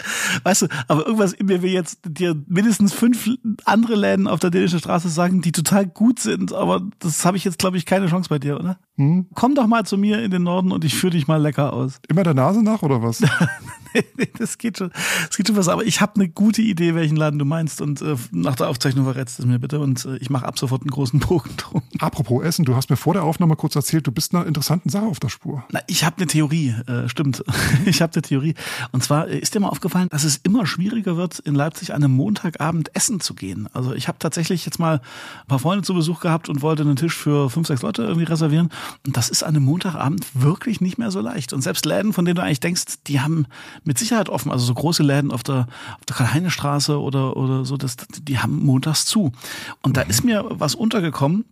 Weißt 0.43 0.63
du, 0.63 0.67
aber 0.87 1.05
irgendwas 1.05 1.33
in 1.33 1.47
mir 1.47 1.61
will 1.61 1.71
jetzt 1.71 1.99
dir 2.05 2.35
mindestens 2.47 2.93
fünf 2.93 3.29
andere 3.65 3.95
Läden 3.95 4.27
auf 4.27 4.39
der 4.39 4.49
dänischen 4.49 4.79
Straße 4.79 5.09
sagen, 5.09 5.41
die 5.41 5.51
total 5.51 5.85
gut 5.87 6.19
sind, 6.19 6.53
aber 6.53 6.81
das 6.99 7.25
habe 7.25 7.37
ich 7.37 7.43
jetzt, 7.43 7.59
glaube 7.59 7.77
ich, 7.77 7.85
keine 7.85 8.07
Chance 8.07 8.29
bei 8.29 8.39
dir, 8.39 8.59
oder? 8.59 8.77
Hm? 8.97 9.27
Komm 9.33 9.55
doch 9.55 9.67
mal 9.67 9.85
zu 9.85 9.97
mir 9.97 10.21
in 10.23 10.31
den 10.31 10.43
Norden 10.43 10.71
und 10.71 10.83
ich 10.83 10.95
führe 10.95 11.11
dich 11.11 11.27
mal 11.27 11.41
lecker 11.41 11.73
aus. 11.73 11.99
Immer 12.07 12.23
der 12.23 12.33
Nase 12.33 12.63
nach 12.63 12.81
oder 12.81 13.01
was? 13.01 13.21
das 14.37 14.57
geht 14.57 14.77
schon, 14.77 14.91
das 15.27 15.37
geht 15.37 15.47
schon 15.47 15.55
was. 15.55 15.67
Aber 15.67 15.85
ich 15.85 16.01
habe 16.01 16.15
eine 16.15 16.29
gute 16.29 16.61
Idee, 16.61 16.95
welchen 16.95 17.15
Laden 17.15 17.39
du 17.39 17.45
meinst. 17.45 17.81
Und 17.81 18.01
äh, 18.01 18.15
nach 18.31 18.55
der 18.55 18.69
Aufzeichnung 18.69 19.05
verrätst 19.05 19.39
es 19.39 19.45
mir 19.45 19.59
bitte. 19.59 19.79
Und 19.79 20.05
äh, 20.05 20.17
ich 20.17 20.29
mache 20.29 20.45
ab 20.45 20.59
sofort 20.59 20.81
einen 20.81 20.91
großen 20.91 21.19
Bogen 21.19 21.51
drum. 21.57 21.81
Apropos 21.99 22.43
Essen, 22.43 22.65
du 22.65 22.75
hast 22.75 22.89
mir 22.89 22.97
vor 22.97 23.13
der 23.13 23.23
Aufnahme 23.23 23.55
kurz 23.55 23.75
erzählt, 23.75 24.07
du 24.07 24.11
bist 24.11 24.33
einer 24.33 24.45
interessanten 24.45 24.89
Sache 24.89 25.05
auf 25.05 25.19
der 25.19 25.29
Spur. 25.29 25.63
Na, 25.71 25.81
ich 25.87 26.03
habe 26.03 26.17
eine 26.17 26.27
Theorie, 26.27 26.75
äh, 26.87 27.09
stimmt. 27.09 27.43
ich 27.85 28.01
habe 28.01 28.13
eine 28.13 28.21
Theorie. 28.21 28.55
Und 28.91 29.03
zwar 29.03 29.27
äh, 29.27 29.39
ist 29.39 29.55
dir 29.55 29.59
mal 29.59 29.69
aufgefallen, 29.69 30.07
dass 30.09 30.23
es 30.23 30.37
immer 30.37 30.65
schwieriger 30.65 31.17
wird, 31.17 31.39
in 31.39 31.55
Leipzig 31.55 31.93
an 31.93 32.03
einem 32.03 32.15
Montagabend 32.15 32.95
essen 32.95 33.19
zu 33.19 33.33
gehen. 33.33 33.67
Also 33.73 33.93
ich 33.93 34.07
habe 34.07 34.19
tatsächlich 34.19 34.65
jetzt 34.65 34.79
mal 34.79 34.95
ein 34.95 35.47
paar 35.47 35.59
Freunde 35.59 35.83
zu 35.83 35.93
Besuch 35.93 36.19
gehabt 36.19 36.49
und 36.49 36.61
wollte 36.61 36.83
einen 36.83 36.95
Tisch 36.95 37.15
für 37.15 37.49
fünf, 37.49 37.67
sechs 37.67 37.81
Leute 37.81 38.03
irgendwie 38.03 38.25
reservieren. 38.25 38.69
Und 39.05 39.17
das 39.17 39.29
ist 39.29 39.43
an 39.43 39.55
einem 39.55 39.65
Montagabend 39.65 40.25
wirklich 40.33 40.81
nicht 40.81 40.97
mehr 40.97 41.11
so 41.11 41.21
leicht. 41.21 41.53
Und 41.53 41.61
selbst 41.61 41.85
Läden, 41.85 42.13
von 42.13 42.25
denen 42.25 42.35
du 42.35 42.43
eigentlich 42.43 42.59
denkst, 42.59 42.83
die 43.07 43.19
haben 43.19 43.47
mit 43.85 43.97
Sicherheit 43.97 44.29
offen, 44.29 44.51
also 44.51 44.65
so 44.65 44.73
große 44.73 45.03
Läden 45.03 45.31
auf 45.31 45.43
der, 45.43 45.67
auf 45.99 46.05
der 46.07 46.15
Karl-Heine-Straße 46.15 46.99
oder, 46.99 47.37
oder 47.37 47.65
so, 47.65 47.77
das, 47.77 47.95
die 48.21 48.39
haben 48.39 48.65
montags 48.65 49.05
zu. 49.05 49.31
Und 49.81 49.97
da 49.97 50.01
ist 50.01 50.23
mir 50.23 50.45
was 50.49 50.75
untergekommen, 50.75 51.45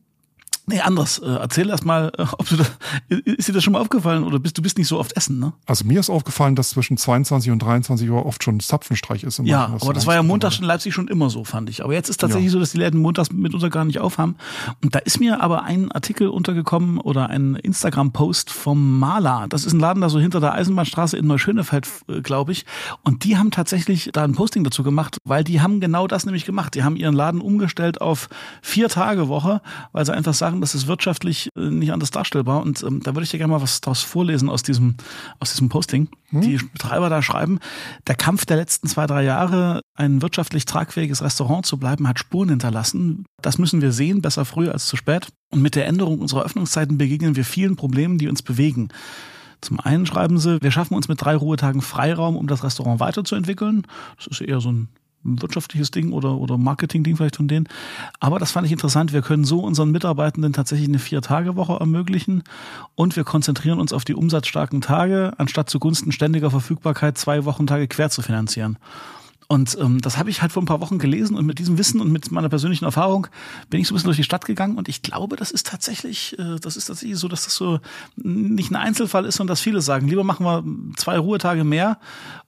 Nee, 0.65 0.79
anders. 0.79 1.19
Äh, 1.19 1.25
Erzähl 1.27 1.69
erst 1.69 1.85
mal, 1.85 2.11
äh, 2.17 2.23
ob 2.37 2.47
du 2.47 2.55
da, 2.55 2.65
ist 3.09 3.47
dir 3.49 3.53
das 3.53 3.63
schon 3.63 3.73
mal 3.73 3.81
aufgefallen 3.81 4.23
oder 4.23 4.39
bist 4.39 4.57
du 4.57 4.61
bist 4.61 4.77
nicht 4.77 4.87
so 4.87 4.97
oft 4.99 5.15
essen, 5.17 5.39
ne? 5.39 5.53
Also 5.65 5.83
mir 5.85 5.99
ist 5.99 6.09
aufgefallen, 6.09 6.55
dass 6.55 6.69
zwischen 6.69 6.95
22 6.97 7.51
und 7.51 7.59
23 7.59 8.09
Uhr 8.09 8.25
oft 8.25 8.43
schon 8.43 8.59
Zapfenstreich 8.59 9.23
ist. 9.23 9.39
Ja, 9.43 9.75
aber 9.81 9.93
das 9.93 10.07
war 10.07 10.15
ja 10.15 10.23
montags 10.23 10.59
in 10.59 10.63
Leipzig 10.65 10.93
schon 10.93 11.07
immer 11.09 11.29
so, 11.29 11.43
fand 11.43 11.69
ich. 11.69 11.83
Aber 11.83 11.93
jetzt 11.93 12.09
ist 12.09 12.17
tatsächlich 12.21 12.45
Ja. 12.47 12.51
so, 12.53 12.59
dass 12.59 12.71
die 12.71 12.77
Läden 12.77 13.01
montags 13.01 13.31
mitunter 13.31 13.69
gar 13.69 13.83
nicht 13.85 13.99
aufhaben. 13.99 14.35
Und 14.81 14.95
da 14.95 14.99
ist 14.99 15.19
mir 15.19 15.41
aber 15.41 15.63
ein 15.63 15.91
Artikel 15.91 16.29
untergekommen 16.29 16.97
oder 16.99 17.29
ein 17.29 17.55
Instagram-Post 17.55 18.49
vom 18.51 18.99
Maler. 18.99 19.47
Das 19.49 19.65
ist 19.65 19.73
ein 19.73 19.79
Laden 19.79 20.01
da 20.01 20.09
so 20.09 20.19
hinter 20.19 20.39
der 20.39 20.53
Eisenbahnstraße 20.53 21.17
in 21.17 21.27
Neuschönefeld, 21.27 21.87
äh, 22.07 22.21
glaube 22.21 22.53
ich. 22.53 22.65
Und 23.03 23.23
die 23.25 23.37
haben 23.37 23.51
tatsächlich 23.51 24.11
da 24.13 24.23
ein 24.23 24.33
Posting 24.33 24.63
dazu 24.63 24.83
gemacht, 24.83 25.17
weil 25.25 25.43
die 25.43 25.59
haben 25.61 25.79
genau 25.81 26.07
das 26.07 26.25
nämlich 26.25 26.45
gemacht. 26.45 26.73
Die 26.75 26.83
haben 26.83 26.95
ihren 26.95 27.13
Laden 27.15 27.41
umgestellt 27.41 27.99
auf 27.99 28.29
vier 28.61 28.87
Tage 28.87 29.27
Woche, 29.27 29.61
weil 29.91 30.05
sie 30.05 30.13
einfach 30.13 30.33
sagen, 30.33 30.52
das 30.61 30.75
ist 30.75 30.87
wirtschaftlich 30.87 31.49
äh, 31.57 31.69
nicht 31.69 31.91
anders 31.91 32.11
darstellbar. 32.11 32.61
Und 32.61 32.83
ähm, 32.83 33.01
da 33.03 33.13
würde 33.13 33.23
ich 33.23 33.31
dir 33.31 33.37
gerne 33.37 33.53
mal 33.53 33.61
was 33.61 33.81
daraus 33.81 34.01
vorlesen 34.01 34.49
aus 34.49 34.63
diesem, 34.63 34.95
aus 35.39 35.51
diesem 35.51 35.69
Posting. 35.69 36.09
Die 36.31 36.57
Betreiber 36.57 37.09
da 37.09 37.21
schreiben, 37.21 37.59
der 38.07 38.15
Kampf 38.15 38.45
der 38.45 38.57
letzten 38.57 38.87
zwei, 38.87 39.05
drei 39.05 39.23
Jahre, 39.23 39.81
ein 39.95 40.23
wirtschaftlich 40.23 40.65
tragfähiges 40.65 41.21
Restaurant 41.21 41.63
zu 41.63 41.77
bleiben, 41.77 42.07
hat 42.07 42.17
Spuren 42.17 42.49
hinterlassen. 42.49 43.25
Das 43.41 43.59
müssen 43.59 43.81
wir 43.81 43.91
sehen, 43.91 44.21
besser 44.23 44.43
früh 44.43 44.67
als 44.67 44.87
zu 44.87 44.95
spät. 44.95 45.27
Und 45.51 45.61
mit 45.61 45.75
der 45.75 45.85
Änderung 45.85 46.19
unserer 46.19 46.43
Öffnungszeiten 46.43 46.97
begegnen 46.97 47.35
wir 47.35 47.45
vielen 47.45 47.75
Problemen, 47.75 48.17
die 48.17 48.27
uns 48.27 48.41
bewegen. 48.41 48.89
Zum 49.61 49.79
einen 49.79 50.05
schreiben 50.05 50.39
sie, 50.39 50.59
wir 50.61 50.71
schaffen 50.71 50.95
uns 50.95 51.07
mit 51.07 51.21
drei 51.21 51.35
Ruhetagen 51.35 51.81
Freiraum, 51.81 52.35
um 52.35 52.47
das 52.47 52.63
Restaurant 52.63 52.99
weiterzuentwickeln. 52.99 53.85
Das 54.17 54.27
ist 54.27 54.41
eher 54.41 54.59
so 54.59 54.71
ein 54.71 54.89
wirtschaftliches 55.23 55.91
Ding 55.91 56.11
oder, 56.11 56.35
oder 56.35 56.57
Marketing-Ding 56.57 57.17
vielleicht 57.17 57.37
von 57.37 57.47
denen. 57.47 57.67
Aber 58.19 58.39
das 58.39 58.51
fand 58.51 58.65
ich 58.65 58.71
interessant. 58.71 59.13
Wir 59.13 59.21
können 59.21 59.45
so 59.45 59.59
unseren 59.59 59.91
Mitarbeitenden 59.91 60.53
tatsächlich 60.53 60.87
eine 60.87 60.99
Vier-Tage-Woche 60.99 61.73
ermöglichen 61.79 62.43
und 62.95 63.15
wir 63.15 63.23
konzentrieren 63.23 63.79
uns 63.79 63.93
auf 63.93 64.05
die 64.05 64.15
umsatzstarken 64.15 64.81
Tage, 64.81 65.33
anstatt 65.37 65.69
zugunsten 65.69 66.11
ständiger 66.11 66.51
Verfügbarkeit 66.51 67.17
zwei 67.17 67.45
Wochentage 67.45 67.87
quer 67.87 68.09
zu 68.09 68.21
finanzieren. 68.21 68.77
Und 69.47 69.77
ähm, 69.79 70.01
das 70.01 70.17
habe 70.17 70.29
ich 70.29 70.41
halt 70.41 70.51
vor 70.51 70.63
ein 70.63 70.65
paar 70.65 70.81
Wochen 70.81 70.97
gelesen 70.97 71.35
und 71.37 71.45
mit 71.45 71.59
diesem 71.59 71.77
Wissen 71.77 72.01
und 72.01 72.11
mit 72.11 72.31
meiner 72.31 72.49
persönlichen 72.49 72.85
Erfahrung 72.85 73.27
bin 73.69 73.79
ich 73.79 73.87
so 73.87 73.93
ein 73.93 73.95
bisschen 73.95 74.07
durch 74.07 74.17
die 74.17 74.23
Stadt 74.23 74.45
gegangen 74.45 74.77
und 74.77 74.89
ich 74.89 75.01
glaube, 75.01 75.35
das 75.35 75.51
ist 75.51 75.67
tatsächlich, 75.67 76.37
äh, 76.39 76.59
das 76.59 76.77
ist 76.77 76.85
tatsächlich 76.85 77.17
so, 77.17 77.27
dass 77.27 77.43
das 77.43 77.55
so 77.55 77.79
nicht 78.15 78.71
ein 78.71 78.75
Einzelfall 78.75 79.25
ist 79.25 79.39
und 79.39 79.47
dass 79.47 79.59
viele 79.59 79.81
sagen, 79.81 80.07
lieber 80.07 80.23
machen 80.23 80.45
wir 80.45 80.63
zwei 80.95 81.17
Ruhetage 81.17 81.63
mehr 81.63 81.99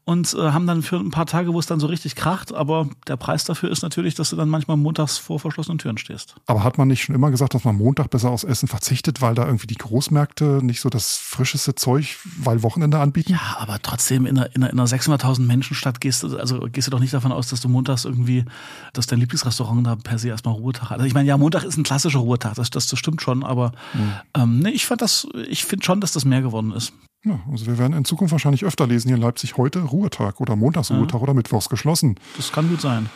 und 0.05 0.35
äh, 0.35 0.51
haben 0.51 0.67
dann 0.67 0.83
für 0.83 0.97
ein 0.97 1.09
paar 1.09 1.25
Tage, 1.25 1.53
wo 1.53 1.59
es 1.59 1.65
dann 1.65 1.79
so 1.79 1.87
richtig 1.87 2.15
kracht, 2.15 2.53
aber 2.53 2.87
der 3.07 3.17
Preis 3.17 3.43
dafür 3.43 3.71
ist 3.71 3.81
natürlich, 3.81 4.13
dass 4.13 4.29
du 4.29 4.35
dann 4.35 4.49
manchmal 4.49 4.77
montags 4.77 5.17
vor 5.17 5.39
verschlossenen 5.39 5.79
Türen 5.79 5.97
stehst. 5.97 6.35
Aber 6.45 6.63
hat 6.63 6.77
man 6.77 6.87
nicht 6.87 7.03
schon 7.03 7.15
immer 7.15 7.31
gesagt, 7.31 7.55
dass 7.55 7.63
man 7.63 7.75
Montag 7.75 8.11
besser 8.11 8.29
aufs 8.29 8.43
Essen 8.43 8.67
verzichtet, 8.67 9.21
weil 9.21 9.33
da 9.33 9.45
irgendwie 9.45 9.65
die 9.65 9.75
Großmärkte 9.75 10.59
nicht 10.61 10.79
so 10.79 10.89
das 10.89 11.17
frischeste 11.17 11.73
Zeug, 11.73 12.17
weil 12.37 12.61
Wochenende 12.61 12.99
anbieten? 12.99 13.31
Ja, 13.31 13.57
aber 13.57 13.81
trotzdem 13.81 14.27
in 14.27 14.37
einer, 14.37 14.55
in 14.55 14.63
einer, 14.63 14.71
in 14.73 14.79
einer 14.79 14.87
600.000 14.87 15.41
Menschenstadt 15.41 15.99
gehst 15.99 16.21
du, 16.21 16.37
also 16.37 16.59
gehst 16.71 16.87
du 16.87 16.91
doch 16.91 16.99
nicht 16.99 17.13
davon 17.13 17.31
aus, 17.31 17.47
dass 17.47 17.61
du 17.61 17.67
montags 17.67 18.05
irgendwie, 18.05 18.45
dass 18.93 19.07
dein 19.07 19.19
Lieblingsrestaurant 19.19 19.87
da 19.87 19.95
per 19.95 20.19
se 20.19 20.27
erstmal 20.27 20.53
Ruhetag 20.53 20.91
hat. 20.91 20.97
Also 20.97 21.07
ich 21.07 21.15
meine, 21.15 21.27
ja, 21.27 21.37
Montag 21.37 21.63
ist 21.63 21.77
ein 21.77 21.83
klassischer 21.83 22.19
Ruhetag, 22.19 22.53
das, 22.55 22.69
das, 22.69 22.85
das 22.85 22.99
stimmt 22.99 23.23
schon, 23.23 23.43
aber 23.43 23.71
mhm. 23.93 24.13
ähm, 24.35 24.59
nee, 24.59 24.69
ich 24.69 24.85
fand 24.85 25.01
das, 25.01 25.27
ich 25.47 25.65
finde 25.65 25.83
schon, 25.83 25.99
dass 25.99 26.11
das 26.11 26.25
mehr 26.25 26.43
geworden 26.43 26.71
ist. 26.73 26.93
Ja, 27.25 27.39
also 27.51 27.65
wir 27.65 27.79
werden 27.79 27.93
in 27.93 28.05
Zukunft 28.05 28.31
wahrscheinlich 28.31 28.63
öfter 28.65 28.85
lesen 28.85 29.07
hier 29.07 29.17
in 29.17 29.21
Leipzig 29.21 29.57
heute 29.57 29.79
Ruhetag 29.79 30.39
oder 30.39 30.55
Montagsruhetag 30.55 31.15
ja. 31.15 31.23
oder 31.23 31.33
Mittwochs 31.33 31.69
geschlossen. 31.69 32.15
Das 32.37 32.51
kann 32.51 32.69
gut 32.69 32.81
sein. 32.81 33.09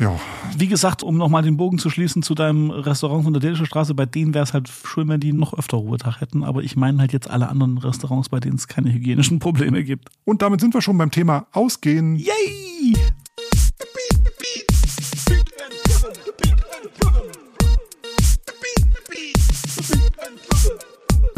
Ja. 0.00 0.18
Wie 0.56 0.66
gesagt, 0.66 1.02
um 1.02 1.18
nochmal 1.18 1.42
den 1.42 1.56
Bogen 1.56 1.78
zu 1.78 1.90
schließen 1.90 2.22
zu 2.22 2.34
deinem 2.34 2.70
Restaurant 2.70 3.22
von 3.22 3.32
der 3.34 3.40
Dänische 3.40 3.66
Straße, 3.66 3.94
bei 3.94 4.06
denen 4.06 4.34
wäre 4.34 4.42
es 4.42 4.54
halt 4.54 4.68
schön, 4.68 5.08
wenn 5.08 5.20
die 5.20 5.32
noch 5.32 5.56
öfter 5.56 5.76
Ruhetag 5.76 6.20
hätten. 6.20 6.42
Aber 6.42 6.62
ich 6.62 6.74
meine 6.74 6.98
halt 6.98 7.12
jetzt 7.12 7.28
alle 7.30 7.48
anderen 7.48 7.78
Restaurants, 7.78 8.30
bei 8.30 8.40
denen 8.40 8.56
es 8.56 8.66
keine 8.66 8.92
hygienischen 8.92 9.38
Probleme 9.38 9.84
gibt. 9.84 10.08
Und 10.24 10.40
damit 10.40 10.60
sind 10.60 10.72
wir 10.74 10.80
schon 10.80 10.96
beim 10.96 11.10
Thema 11.10 11.46
Ausgehen. 11.52 12.16
Yay! 12.16 12.94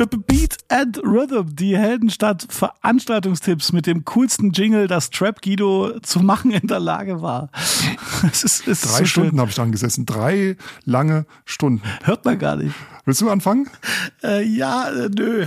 Beat 0.04 0.58
and 0.68 0.98
Rhythm, 0.98 1.56
die 1.56 1.76
Heldenstadt 1.76 2.46
Veranstaltungstipps 2.50 3.72
mit 3.72 3.86
dem 3.86 4.04
coolsten 4.04 4.50
Jingle, 4.52 4.88
das 4.88 5.08
Trap 5.08 5.40
Guido 5.40 5.98
zu 6.00 6.20
machen 6.20 6.50
in 6.50 6.66
der 6.66 6.80
Lage 6.80 7.22
war. 7.22 7.48
Es 8.30 8.44
ist, 8.44 8.68
es 8.68 8.82
Drei 8.82 8.98
so 8.98 9.04
Stunden 9.06 9.40
habe 9.40 9.50
ich 9.50 9.56
dran 9.56 9.72
gesessen. 9.72 10.04
Drei 10.04 10.56
lange 10.84 11.26
Stunden. 11.44 11.82
Hört 12.04 12.24
man 12.24 12.38
gar 12.38 12.56
nicht. 12.56 12.74
Willst 13.04 13.20
du 13.20 13.30
anfangen? 13.30 13.70
Äh, 14.22 14.42
ja, 14.42 14.88
äh, 14.88 15.08
nö. 15.08 15.46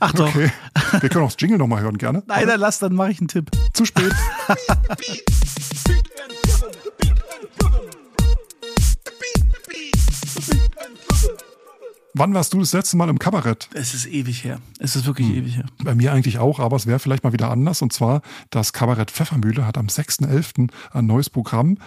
Ach 0.00 0.12
doch. 0.12 0.28
Okay. 0.28 0.50
Wir 1.00 1.08
können 1.08 1.24
auch 1.24 1.32
das 1.32 1.40
Jingle 1.40 1.58
nochmal 1.58 1.82
hören, 1.82 1.98
gerne. 1.98 2.22
Nein, 2.26 2.46
dann 2.46 2.60
lass, 2.60 2.78
dann 2.78 2.94
mache 2.94 3.10
ich 3.10 3.18
einen 3.18 3.28
Tipp. 3.28 3.50
Zu 3.72 3.84
spät. 3.84 4.12
Wann 12.18 12.34
warst 12.34 12.52
du 12.52 12.58
das 12.58 12.72
letzte 12.72 12.96
Mal 12.96 13.08
im 13.10 13.20
Kabarett? 13.20 13.68
Es 13.74 13.94
ist 13.94 14.06
ewig 14.06 14.42
her. 14.42 14.60
Es 14.80 14.96
ist 14.96 15.06
wirklich 15.06 15.28
hm. 15.28 15.36
ewig 15.36 15.56
her. 15.56 15.66
Bei 15.84 15.94
mir 15.94 16.12
eigentlich 16.12 16.40
auch, 16.40 16.58
aber 16.58 16.74
es 16.74 16.88
wäre 16.88 16.98
vielleicht 16.98 17.22
mal 17.22 17.32
wieder 17.32 17.48
anders. 17.48 17.80
Und 17.80 17.92
zwar, 17.92 18.22
das 18.50 18.72
Kabarett 18.72 19.12
Pfeffermühle 19.12 19.64
hat 19.64 19.78
am 19.78 19.86
6.11. 19.86 20.68
ein 20.90 21.06
neues 21.06 21.30
Programm 21.30 21.78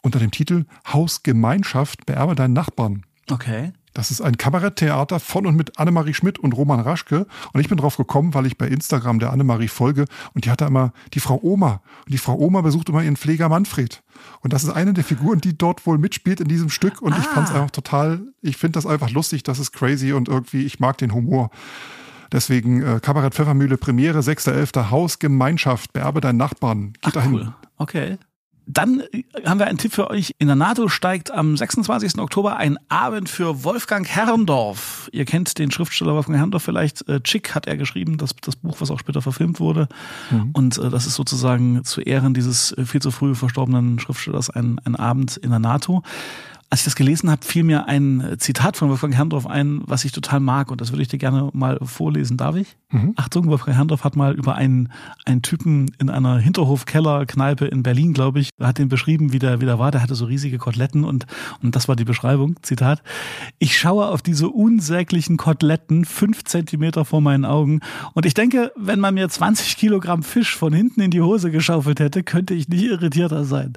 unter 0.00 0.20
dem 0.20 0.30
Titel 0.30 0.64
Hausgemeinschaft 0.86 2.06
beerbe 2.06 2.36
deinen 2.36 2.52
Nachbarn. 2.52 3.02
Okay. 3.28 3.72
Das 3.92 4.12
ist 4.12 4.20
ein 4.20 4.36
Kabaretttheater 4.36 5.18
von 5.18 5.46
und 5.46 5.56
mit 5.56 5.78
Annemarie 5.78 6.14
Schmidt 6.14 6.38
und 6.38 6.52
Roman 6.52 6.80
Raschke. 6.80 7.26
Und 7.52 7.60
ich 7.60 7.68
bin 7.68 7.76
drauf 7.76 7.96
gekommen, 7.96 8.34
weil 8.34 8.46
ich 8.46 8.56
bei 8.56 8.68
Instagram 8.68 9.18
der 9.18 9.32
Annemarie 9.32 9.68
folge 9.68 10.04
und 10.32 10.44
die 10.44 10.50
hatte 10.50 10.64
immer 10.64 10.92
die 11.12 11.20
Frau 11.20 11.40
Oma. 11.42 11.82
Und 12.04 12.12
die 12.12 12.18
Frau 12.18 12.36
Oma 12.36 12.60
besucht 12.60 12.88
immer 12.88 13.02
ihren 13.02 13.16
Pfleger 13.16 13.48
Manfred. 13.48 14.02
Und 14.42 14.52
das 14.52 14.62
ist 14.62 14.70
eine 14.70 14.92
der 14.92 15.02
Figuren, 15.02 15.40
die 15.40 15.58
dort 15.58 15.86
wohl 15.86 15.98
mitspielt 15.98 16.40
in 16.40 16.46
diesem 16.46 16.70
Stück. 16.70 17.02
Und 17.02 17.14
ah. 17.14 17.18
ich 17.18 17.26
fand 17.26 17.48
es 17.48 17.54
einfach 17.54 17.72
total, 17.72 18.20
ich 18.42 18.56
finde 18.56 18.76
das 18.76 18.86
einfach 18.86 19.10
lustig, 19.10 19.42
das 19.42 19.58
ist 19.58 19.72
crazy 19.72 20.12
und 20.12 20.28
irgendwie, 20.28 20.64
ich 20.64 20.78
mag 20.78 20.98
den 20.98 21.12
Humor. 21.12 21.50
Deswegen 22.30 22.82
äh, 22.82 23.00
Kabarett 23.00 23.34
Pfeffermühle, 23.34 23.76
Premiere, 23.76 24.20
6.11. 24.20 24.90
Hausgemeinschaft, 24.90 25.92
beerbe 25.92 26.20
deinen 26.20 26.36
Nachbarn. 26.36 26.92
Geht 26.92 27.06
Ach, 27.06 27.12
dahin. 27.12 27.34
Cool. 27.34 27.54
Okay. 27.76 28.18
Dann 28.72 29.02
haben 29.44 29.58
wir 29.58 29.66
einen 29.66 29.78
Tipp 29.78 29.92
für 29.92 30.10
euch. 30.10 30.34
In 30.38 30.46
der 30.46 30.56
NATO 30.56 30.88
steigt 30.88 31.30
am 31.30 31.56
26. 31.56 32.18
Oktober 32.18 32.56
ein 32.56 32.78
Abend 32.88 33.28
für 33.28 33.64
Wolfgang 33.64 34.06
Herrndorf. 34.06 35.08
Ihr 35.12 35.24
kennt 35.24 35.58
den 35.58 35.70
Schriftsteller 35.70 36.14
Wolfgang 36.14 36.38
Herrndorf 36.38 36.62
vielleicht. 36.62 37.08
Äh, 37.08 37.20
Chick 37.20 37.54
hat 37.54 37.66
er 37.66 37.76
geschrieben, 37.76 38.16
das, 38.16 38.34
das 38.40 38.56
Buch, 38.56 38.76
was 38.80 38.90
auch 38.90 38.98
später 38.98 39.22
verfilmt 39.22 39.58
wurde. 39.58 39.88
Mhm. 40.30 40.50
Und 40.52 40.78
äh, 40.78 40.88
das 40.88 41.06
ist 41.06 41.14
sozusagen 41.14 41.84
zu 41.84 42.00
Ehren 42.00 42.32
dieses 42.32 42.72
äh, 42.72 42.84
viel 42.84 43.02
zu 43.02 43.10
früh 43.10 43.34
verstorbenen 43.34 43.98
Schriftstellers 43.98 44.50
ein, 44.50 44.80
ein 44.84 44.94
Abend 44.94 45.36
in 45.36 45.50
der 45.50 45.58
NATO. 45.58 46.02
Als 46.70 46.82
ich 46.82 46.84
das 46.84 46.94
gelesen 46.94 47.30
habe, 47.30 47.44
fiel 47.44 47.64
mir 47.64 47.88
ein 47.88 48.36
Zitat 48.38 48.76
von 48.76 48.90
Wolfgang 48.90 49.12
Herrndorf 49.12 49.44
ein, 49.44 49.82
was 49.86 50.04
ich 50.04 50.12
total 50.12 50.38
mag 50.38 50.70
und 50.70 50.80
das 50.80 50.92
würde 50.92 51.02
ich 51.02 51.08
dir 51.08 51.18
gerne 51.18 51.50
mal 51.52 51.80
vorlesen. 51.82 52.36
Darf 52.36 52.54
ich? 52.54 52.76
Mhm. 52.90 53.14
Achtung, 53.16 53.48
Wolfgang 53.48 53.76
Herrndorf 53.76 54.04
hat 54.04 54.14
mal 54.14 54.34
über 54.34 54.54
einen, 54.54 54.88
einen 55.24 55.42
Typen 55.42 55.90
in 55.98 56.10
einer 56.10 56.38
Hinterhof-Keller-Kneipe 56.38 57.66
in 57.66 57.82
Berlin, 57.82 58.12
glaube 58.12 58.38
ich, 58.38 58.50
hat 58.60 58.78
den 58.78 58.88
beschrieben, 58.88 59.32
wie 59.32 59.40
der, 59.40 59.60
wie 59.60 59.64
der 59.64 59.80
war. 59.80 59.90
Der 59.90 60.00
hatte 60.00 60.14
so 60.14 60.26
riesige 60.26 60.58
Koteletten 60.58 61.02
und, 61.02 61.26
und 61.60 61.74
das 61.74 61.88
war 61.88 61.96
die 61.96 62.04
Beschreibung. 62.04 62.54
Zitat. 62.62 63.02
Ich 63.58 63.76
schaue 63.76 64.06
auf 64.06 64.22
diese 64.22 64.48
unsäglichen 64.48 65.38
Koteletten 65.38 66.04
fünf 66.04 66.44
Zentimeter 66.44 67.04
vor 67.04 67.20
meinen 67.20 67.44
Augen 67.44 67.80
und 68.14 68.26
ich 68.26 68.34
denke, 68.34 68.70
wenn 68.76 69.00
man 69.00 69.14
mir 69.14 69.28
20 69.28 69.76
Kilogramm 69.76 70.22
Fisch 70.22 70.56
von 70.56 70.72
hinten 70.72 71.00
in 71.00 71.10
die 71.10 71.20
Hose 71.20 71.50
geschaufelt 71.50 71.98
hätte, 71.98 72.22
könnte 72.22 72.54
ich 72.54 72.68
nicht 72.68 72.84
irritierter 72.84 73.44
sein. 73.44 73.72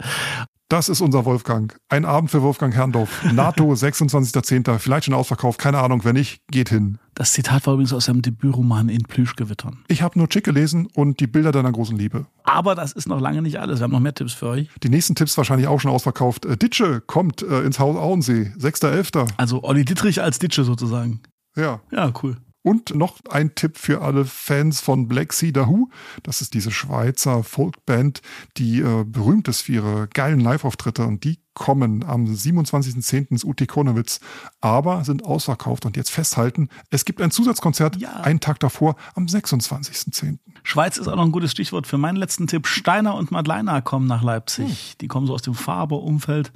Das 0.69 0.89
ist 0.89 1.01
unser 1.01 1.25
Wolfgang. 1.25 1.75
Ein 1.89 2.03
Abend 2.05 2.31
für 2.31 2.41
Wolfgang 2.41 2.73
Herrndorf. 2.73 3.23
NATO, 3.31 3.63
26.10. 3.73 4.79
Vielleicht 4.79 5.05
schon 5.05 5.13
ausverkauft. 5.13 5.59
Keine 5.59 5.79
Ahnung. 5.79 6.03
Wenn 6.03 6.15
nicht, 6.15 6.41
geht 6.49 6.69
hin. 6.69 6.97
Das 7.13 7.33
Zitat 7.33 7.67
war 7.67 7.75
übrigens 7.75 7.93
aus 7.93 8.05
seinem 8.05 8.21
Debütroman 8.23 8.89
in 8.89 9.03
Plüschgewittern. 9.03 9.83
Ich 9.87 10.01
habe 10.01 10.17
nur 10.17 10.29
Chick 10.29 10.45
gelesen 10.45 10.87
und 10.95 11.19
die 11.19 11.27
Bilder 11.27 11.51
deiner 11.51 11.71
großen 11.71 11.95
Liebe. 11.95 12.25
Aber 12.43 12.73
das 12.73 12.91
ist 12.93 13.07
noch 13.07 13.19
lange 13.19 13.41
nicht 13.43 13.59
alles. 13.59 13.79
Wir 13.79 13.83
haben 13.83 13.91
noch 13.91 13.99
mehr 13.99 14.15
Tipps 14.15 14.33
für 14.33 14.47
euch. 14.47 14.69
Die 14.81 14.89
nächsten 14.89 15.13
Tipps 15.13 15.37
wahrscheinlich 15.37 15.67
auch 15.67 15.79
schon 15.79 15.91
ausverkauft. 15.91 16.45
Äh, 16.45 16.57
Ditsche 16.57 17.01
kommt 17.01 17.43
äh, 17.43 17.61
ins 17.61 17.77
Haus 17.77 17.95
Auensee. 17.95 18.51
6.11. 18.57 19.29
Also 19.37 19.63
Olli 19.63 19.85
Dittrich 19.85 20.21
als 20.23 20.39
Ditsche 20.39 20.63
sozusagen. 20.63 21.19
Ja. 21.55 21.81
Ja, 21.91 22.11
cool. 22.23 22.37
Und 22.63 22.95
noch 22.95 23.19
ein 23.29 23.55
Tipp 23.55 23.77
für 23.77 24.01
alle 24.01 24.25
Fans 24.25 24.79
von 24.79 25.07
Black 25.07 25.33
Sea 25.33 25.53
Who. 25.53 25.89
Das 26.23 26.41
ist 26.41 26.53
diese 26.53 26.71
Schweizer 26.71 27.43
Folkband, 27.43 28.21
die 28.57 28.79
äh, 28.79 29.03
berühmt 29.03 29.47
ist 29.49 29.61
für 29.61 29.73
ihre 29.73 30.07
geilen 30.07 30.39
Live-Auftritte. 30.39 31.05
Und 31.05 31.25
die 31.25 31.39
kommen 31.53 32.03
am 32.03 32.25
27.10. 32.25 33.31
ins 33.31 33.43
UT 33.43 33.67
Kronewitz, 33.67 34.19
aber 34.61 35.03
sind 35.03 35.23
ausverkauft. 35.25 35.85
Und 35.85 35.97
jetzt 35.97 36.09
festhalten, 36.09 36.69
es 36.89 37.05
gibt 37.05 37.21
ein 37.21 37.31
Zusatzkonzert 37.31 37.97
ja. 37.97 38.21
einen 38.21 38.39
Tag 38.39 38.59
davor 38.59 38.95
am 39.13 39.25
26.10. 39.25 40.39
Schweiz 40.63 40.97
ist 40.97 41.07
auch 41.07 41.15
noch 41.15 41.25
ein 41.25 41.31
gutes 41.31 41.51
Stichwort 41.51 41.87
für 41.87 41.97
meinen 41.97 42.15
letzten 42.15 42.47
Tipp. 42.47 42.67
Steiner 42.67 43.15
und 43.15 43.31
Madleiner 43.31 43.81
kommen 43.81 44.07
nach 44.07 44.23
Leipzig. 44.23 44.65
Hm. 44.65 44.97
Die 45.01 45.07
kommen 45.07 45.27
so 45.27 45.33
aus 45.33 45.41
dem 45.41 45.53
Faber-Umfeld. 45.53 46.51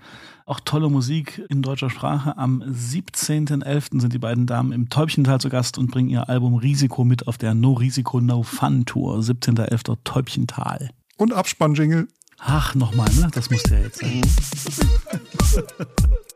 Auch 0.46 0.62
tolle 0.62 0.90
Musik 0.90 1.44
in 1.50 1.62
deutscher 1.62 1.90
Sprache. 1.90 2.38
Am 2.38 2.64
17.11. 2.64 4.00
sind 4.00 4.14
die 4.14 4.18
beiden 4.18 4.46
Damen 4.46 4.72
im 4.72 4.90
Täubchental 4.90 5.42
zu 5.42 5.50
Gast 5.50 5.78
und 5.78 5.92
bringen 5.92 6.10
ihr 6.10 6.30
Album 6.30 6.56
Risiko 6.56 7.04
mit 7.04 7.28
auf 7.28 7.38
der 7.38 7.54
No 7.54 7.74
Risiko 7.74 8.22
No 8.22 8.44
Fun 8.44 8.86
Tour. 8.86 9.20
17.11. 9.20 9.98
Täubchental. 10.06 10.90
Und 11.18 11.34
Abspannjingle. 11.34 12.08
Ach, 12.40 12.76
nochmal, 12.76 13.10
ne? 13.16 13.30
Das 13.34 13.50
muss 13.50 13.64
ja 13.70 13.80
jetzt 13.80 14.00
sein. 14.00 14.22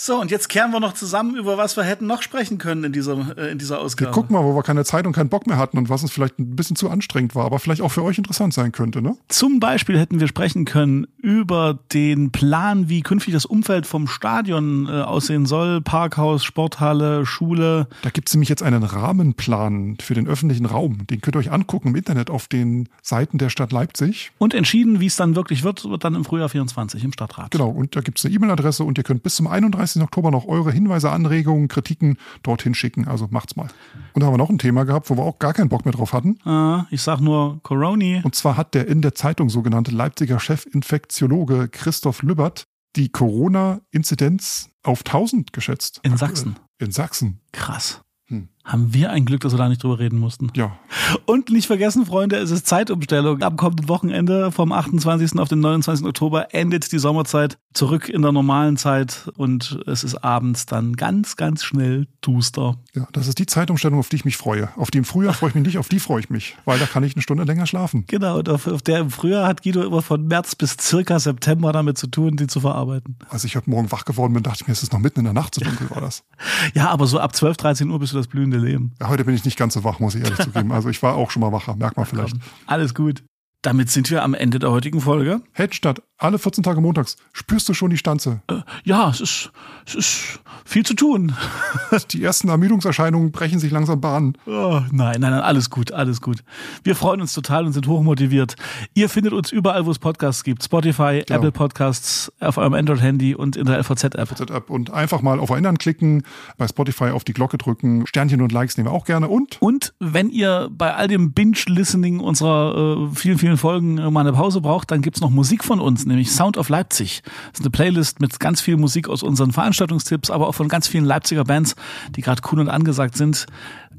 So, 0.00 0.20
und 0.20 0.30
jetzt 0.30 0.48
kehren 0.48 0.70
wir 0.70 0.78
noch 0.78 0.94
zusammen, 0.94 1.34
über 1.34 1.58
was 1.58 1.76
wir 1.76 1.82
hätten 1.82 2.06
noch 2.06 2.22
sprechen 2.22 2.58
können 2.58 2.84
in 2.84 2.92
dieser, 2.92 3.36
äh, 3.36 3.50
in 3.50 3.58
dieser 3.58 3.80
Ausgabe. 3.80 4.12
Wir 4.12 4.14
gucken 4.14 4.36
mal, 4.36 4.44
wo 4.44 4.54
wir 4.54 4.62
keine 4.62 4.84
Zeit 4.84 5.08
und 5.08 5.12
keinen 5.12 5.28
Bock 5.28 5.48
mehr 5.48 5.58
hatten 5.58 5.76
und 5.76 5.88
was 5.88 6.02
uns 6.02 6.12
vielleicht 6.12 6.38
ein 6.38 6.54
bisschen 6.54 6.76
zu 6.76 6.88
anstrengend 6.88 7.34
war, 7.34 7.44
aber 7.44 7.58
vielleicht 7.58 7.82
auch 7.82 7.90
für 7.90 8.04
euch 8.04 8.16
interessant 8.16 8.54
sein 8.54 8.70
könnte, 8.70 9.02
ne? 9.02 9.16
Zum 9.26 9.58
Beispiel 9.58 9.98
hätten 9.98 10.20
wir 10.20 10.28
sprechen 10.28 10.64
können 10.66 11.08
über 11.20 11.80
den 11.92 12.30
Plan, 12.30 12.88
wie 12.88 13.02
künftig 13.02 13.34
das 13.34 13.44
Umfeld 13.44 13.86
vom 13.86 14.06
Stadion 14.06 14.86
äh, 14.86 15.00
aussehen 15.02 15.46
soll. 15.46 15.80
Parkhaus, 15.80 16.44
Sporthalle, 16.44 17.26
Schule. 17.26 17.88
Da 18.02 18.10
gibt 18.10 18.28
es 18.28 18.34
nämlich 18.34 18.48
jetzt 18.48 18.62
einen 18.62 18.84
Rahmenplan 18.84 19.98
für 20.00 20.14
den 20.14 20.28
öffentlichen 20.28 20.66
Raum. 20.66 21.08
Den 21.08 21.20
könnt 21.22 21.34
ihr 21.34 21.40
euch 21.40 21.50
angucken 21.50 21.88
im 21.88 21.96
Internet 21.96 22.30
auf 22.30 22.46
den 22.46 22.88
Seiten 23.02 23.38
der 23.38 23.50
Stadt 23.50 23.72
Leipzig. 23.72 24.30
Und 24.38 24.54
entschieden, 24.54 25.00
wie 25.00 25.06
es 25.06 25.16
dann 25.16 25.34
wirklich 25.34 25.64
wird, 25.64 25.90
wird 25.90 26.04
dann 26.04 26.14
im 26.14 26.24
Frühjahr 26.24 26.48
24 26.48 27.02
im 27.02 27.12
Stadtrat. 27.12 27.50
Genau, 27.50 27.70
und 27.70 27.96
da 27.96 28.00
gibt 28.00 28.20
es 28.20 28.24
eine 28.24 28.32
E-Mail-Adresse 28.36 28.84
und 28.84 28.96
ihr 28.96 29.02
könnt 29.02 29.24
bis 29.24 29.34
zum 29.34 29.48
31. 29.48 29.87
31. 29.88 30.02
Oktober 30.02 30.30
noch 30.30 30.46
eure 30.46 30.72
Hinweise, 30.72 31.10
Anregungen, 31.10 31.68
Kritiken 31.68 32.18
dorthin 32.42 32.74
schicken. 32.74 33.06
Also 33.06 33.28
macht's 33.30 33.56
mal. 33.56 33.68
Und 34.12 34.22
da 34.22 34.26
haben 34.26 34.34
wir 34.34 34.38
noch 34.38 34.50
ein 34.50 34.58
Thema 34.58 34.84
gehabt, 34.84 35.10
wo 35.10 35.16
wir 35.16 35.22
auch 35.24 35.38
gar 35.38 35.54
keinen 35.54 35.68
Bock 35.68 35.84
mehr 35.84 35.92
drauf 35.92 36.12
hatten. 36.12 36.38
Ah, 36.44 36.86
ich 36.90 37.02
sag 37.02 37.20
nur 37.20 37.60
Coroni. 37.62 38.20
Und 38.22 38.34
zwar 38.34 38.56
hat 38.56 38.74
der 38.74 38.86
in 38.88 39.02
der 39.02 39.14
Zeitung 39.14 39.48
sogenannte 39.50 39.90
Leipziger 39.90 40.38
Chefinfektiologe 40.38 41.68
Christoph 41.68 42.22
Lübbert 42.22 42.64
die 42.96 43.10
Corona-Inzidenz 43.10 44.70
auf 44.82 45.00
1000 45.00 45.52
geschätzt. 45.52 46.00
In 46.02 46.16
Sachsen. 46.16 46.56
In 46.78 46.90
Sachsen. 46.90 47.40
Krass. 47.52 48.00
Hm. 48.26 48.48
Haben 48.68 48.92
wir 48.92 49.10
ein 49.10 49.24
Glück, 49.24 49.40
dass 49.40 49.54
wir 49.54 49.56
da 49.56 49.66
nicht 49.70 49.82
drüber 49.82 49.98
reden 49.98 50.18
mussten. 50.18 50.52
Ja. 50.54 50.78
Und 51.24 51.48
nicht 51.48 51.66
vergessen, 51.66 52.04
Freunde, 52.04 52.36
es 52.36 52.50
ist 52.50 52.66
Zeitumstellung. 52.66 53.42
Am 53.42 53.56
kommenden 53.56 53.88
Wochenende 53.88 54.52
vom 54.52 54.72
28. 54.72 55.38
auf 55.38 55.48
den 55.48 55.60
29. 55.60 56.04
Oktober 56.04 56.54
endet 56.54 56.92
die 56.92 56.98
Sommerzeit 56.98 57.56
zurück 57.72 58.10
in 58.10 58.20
der 58.20 58.32
normalen 58.32 58.76
Zeit 58.76 59.30
und 59.36 59.80
es 59.86 60.04
ist 60.04 60.16
abends 60.16 60.66
dann 60.66 60.96
ganz, 60.96 61.36
ganz 61.36 61.64
schnell 61.64 62.08
duster. 62.20 62.76
Ja, 62.94 63.08
das 63.12 63.26
ist 63.26 63.38
die 63.38 63.46
Zeitumstellung, 63.46 64.00
auf 64.00 64.10
die 64.10 64.16
ich 64.16 64.26
mich 64.26 64.36
freue. 64.36 64.68
Auf 64.76 64.90
die 64.90 64.98
im 64.98 65.04
Frühjahr 65.04 65.32
freue 65.32 65.50
ich 65.50 65.54
mich 65.54 65.64
nicht, 65.64 65.78
auf 65.78 65.88
die 65.88 66.00
freue 66.00 66.20
ich 66.20 66.28
mich, 66.28 66.56
weil 66.66 66.78
da 66.78 66.84
kann 66.84 67.04
ich 67.04 67.14
eine 67.14 67.22
Stunde 67.22 67.44
länger 67.44 67.66
schlafen. 67.66 68.04
Genau, 68.06 68.38
und 68.38 68.50
auf, 68.50 68.66
auf 68.66 68.82
der 68.82 68.98
im 68.98 69.10
Frühjahr 69.10 69.46
hat 69.46 69.62
Guido 69.62 69.82
immer 69.82 70.02
von 70.02 70.26
März 70.26 70.56
bis 70.56 70.76
circa 70.78 71.18
September 71.18 71.72
damit 71.72 71.96
zu 71.96 72.08
tun, 72.08 72.36
die 72.36 72.48
zu 72.48 72.60
verarbeiten. 72.60 73.16
Als 73.30 73.44
ich 73.44 73.56
heute 73.56 73.70
Morgen 73.70 73.90
wach 73.92 74.04
geworden 74.04 74.34
bin, 74.34 74.42
dachte 74.42 74.58
ich 74.62 74.66
mir, 74.66 74.72
es 74.72 74.82
ist 74.82 74.92
noch 74.92 75.00
mitten 75.00 75.20
in 75.20 75.24
der 75.24 75.34
Nacht, 75.34 75.54
so 75.54 75.62
dunkel 75.62 75.88
war 75.90 76.02
das. 76.02 76.24
Ja, 76.74 76.90
aber 76.90 77.06
so 77.06 77.18
ab 77.18 77.34
12, 77.34 77.56
13 77.56 77.90
Uhr 77.90 77.98
bist 77.98 78.12
du 78.12 78.16
das 78.16 78.26
blühende 78.26 78.57
Leben. 78.58 78.94
Heute 79.02 79.24
bin 79.24 79.34
ich 79.34 79.44
nicht 79.44 79.58
ganz 79.58 79.74
so 79.74 79.84
wach, 79.84 80.00
muss 80.00 80.14
ich 80.14 80.22
ehrlich 80.22 80.38
zugeben. 80.38 80.72
Also 80.72 80.88
ich 80.88 81.02
war 81.02 81.14
auch 81.14 81.30
schon 81.30 81.40
mal 81.40 81.52
wacher, 81.52 81.76
merkt 81.76 81.96
man 81.96 82.06
vielleicht. 82.06 82.36
Alles 82.66 82.94
gut. 82.94 83.22
Damit 83.62 83.90
sind 83.90 84.08
wir 84.10 84.22
am 84.22 84.34
Ende 84.34 84.60
der 84.60 84.70
heutigen 84.70 85.00
Folge. 85.00 85.40
Heldenstadt, 85.52 86.00
alle 86.16 86.38
14 86.38 86.62
Tage 86.62 86.80
montags. 86.80 87.16
Spürst 87.32 87.68
du 87.68 87.74
schon 87.74 87.90
die 87.90 87.96
Stanze? 87.96 88.40
Äh, 88.46 88.60
ja, 88.84 89.10
es 89.10 89.20
ist, 89.20 89.50
es 89.84 89.94
ist 89.96 90.40
viel 90.64 90.86
zu 90.86 90.94
tun. 90.94 91.34
die 92.12 92.22
ersten 92.22 92.48
Ermüdungserscheinungen 92.48 93.32
brechen 93.32 93.58
sich 93.58 93.72
langsam 93.72 94.00
Bahn. 94.00 94.38
Oh, 94.46 94.80
nein, 94.92 95.20
nein, 95.20 95.32
nein, 95.32 95.40
alles 95.40 95.70
gut, 95.70 95.90
alles 95.90 96.20
gut. 96.20 96.44
Wir 96.84 96.94
freuen 96.94 97.20
uns 97.20 97.32
total 97.32 97.66
und 97.66 97.72
sind 97.72 97.88
hochmotiviert. 97.88 98.54
Ihr 98.94 99.08
findet 99.08 99.32
uns 99.32 99.50
überall, 99.50 99.86
wo 99.86 99.90
es 99.90 99.98
Podcasts 99.98 100.44
gibt. 100.44 100.62
Spotify, 100.62 101.24
ja. 101.28 101.36
Apple 101.36 101.50
Podcasts, 101.50 102.32
auf 102.38 102.58
eurem 102.58 102.74
Android-Handy 102.74 103.34
und 103.34 103.56
in 103.56 103.66
der 103.66 103.78
LVZ-App. 103.80 104.70
Und 104.70 104.90
einfach 104.90 105.20
mal 105.20 105.40
auf 105.40 105.50
Erinnern 105.50 105.78
klicken, 105.78 106.22
bei 106.58 106.68
Spotify 106.68 107.06
auf 107.06 107.24
die 107.24 107.32
Glocke 107.32 107.58
drücken. 107.58 108.06
Sternchen 108.06 108.40
und 108.40 108.52
Likes 108.52 108.76
nehmen 108.76 108.88
wir 108.88 108.92
auch 108.92 109.04
gerne. 109.04 109.26
Und? 109.26 109.60
Und 109.60 109.94
wenn 109.98 110.30
ihr 110.30 110.68
bei 110.70 110.94
all 110.94 111.08
dem 111.08 111.32
Binge-Listening 111.32 112.20
unserer 112.20 113.08
äh, 113.10 113.16
vielen, 113.16 113.38
vielen 113.48 113.56
Folgen 113.56 113.94
mal 114.12 114.20
eine 114.20 114.32
Pause 114.34 114.60
braucht, 114.60 114.90
dann 114.90 115.00
gibt's 115.00 115.22
noch 115.22 115.30
Musik 115.30 115.64
von 115.64 115.80
uns 115.80 116.04
nämlich 116.04 116.30
Sound 116.30 116.58
of 116.58 116.68
Leipzig. 116.68 117.22
Das 117.24 117.60
ist 117.60 117.60
eine 117.60 117.70
Playlist 117.70 118.20
mit 118.20 118.38
ganz 118.38 118.60
viel 118.60 118.76
Musik 118.76 119.08
aus 119.08 119.22
unseren 119.22 119.52
Veranstaltungstipps, 119.52 120.30
aber 120.30 120.48
auch 120.48 120.54
von 120.54 120.68
ganz 120.68 120.86
vielen 120.86 121.06
Leipziger 121.06 121.44
Bands, 121.44 121.74
die 122.14 122.20
gerade 122.20 122.42
cool 122.52 122.60
und 122.60 122.68
angesagt 122.68 123.16
sind. 123.16 123.46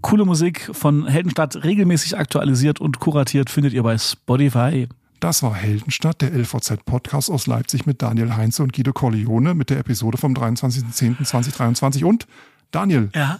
Coole 0.01 0.23
Musik 0.23 0.69
von 0.71 1.07
Heldenstadt, 1.07 1.63
regelmäßig 1.63 2.17
aktualisiert 2.17 2.79
und 2.79 2.99
kuratiert, 2.99 3.49
findet 3.49 3.73
ihr 3.73 3.81
bei 3.81 3.97
Spotify. 3.97 4.87
Das 5.19 5.41
war 5.41 5.55
Heldenstadt, 5.55 6.21
der 6.21 6.31
LVZ-Podcast 6.31 7.31
aus 7.31 7.47
Leipzig 7.47 7.87
mit 7.87 8.03
Daniel 8.03 8.35
Heinze 8.35 8.61
und 8.61 8.71
Guido 8.71 8.93
Corleone 8.93 9.55
mit 9.55 9.71
der 9.71 9.79
Episode 9.79 10.17
vom 10.19 10.35
23.10.2023. 10.35 12.05
Und 12.05 12.27
Daniel. 12.69 13.09
Ja. 13.15 13.39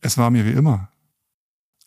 Es 0.00 0.16
war 0.16 0.30
mir 0.30 0.46
wie 0.46 0.52
immer 0.52 0.88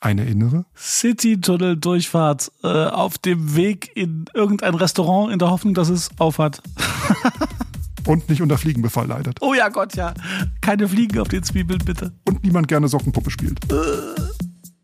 eine 0.02 0.26
innere? 0.26 0.66
City-Tunnel-Durchfahrt 0.76 2.52
äh, 2.64 2.68
auf 2.68 3.18
dem 3.18 3.56
Weg 3.56 3.92
in 3.96 4.26
irgendein 4.34 4.76
Restaurant 4.76 5.32
in 5.32 5.40
der 5.40 5.50
Hoffnung, 5.50 5.74
dass 5.74 5.90
es 5.90 6.10
aufhat. 6.18 6.62
Und 8.08 8.28
nicht 8.30 8.42
unter 8.42 8.58
Fliegenbefall 8.58 9.08
leidet. 9.08 9.38
Oh 9.42 9.54
ja 9.54 9.70
Gott, 9.70 9.96
ja. 9.96 10.14
Keine 10.60 10.88
Fliegen 10.88 11.20
auf 11.20 11.28
den 11.28 11.44
Zwiebeln, 11.44 11.80
bitte. 11.86 12.12
Und 12.28 12.44
niemand 12.44 12.68
gerne 12.68 12.88
Sockenpuppe 12.88 13.30
spielt. 13.30 13.64
Äh, 13.72 13.76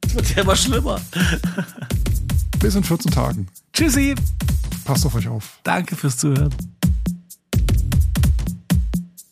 das 0.02 0.16
wird 0.16 0.36
ja 0.36 0.44
immer 0.44 0.56
schlimmer. 0.56 1.02
Bis 2.60 2.76
in 2.76 2.84
14 2.84 3.12
Tagen. 3.12 3.48
Tschüssi. 3.74 4.14
Passt 4.86 5.06
auf 5.06 5.16
euch 5.16 5.28
auf. 5.28 5.60
Danke 5.64 5.96
fürs 5.96 6.18
Zuhören. 6.18 6.54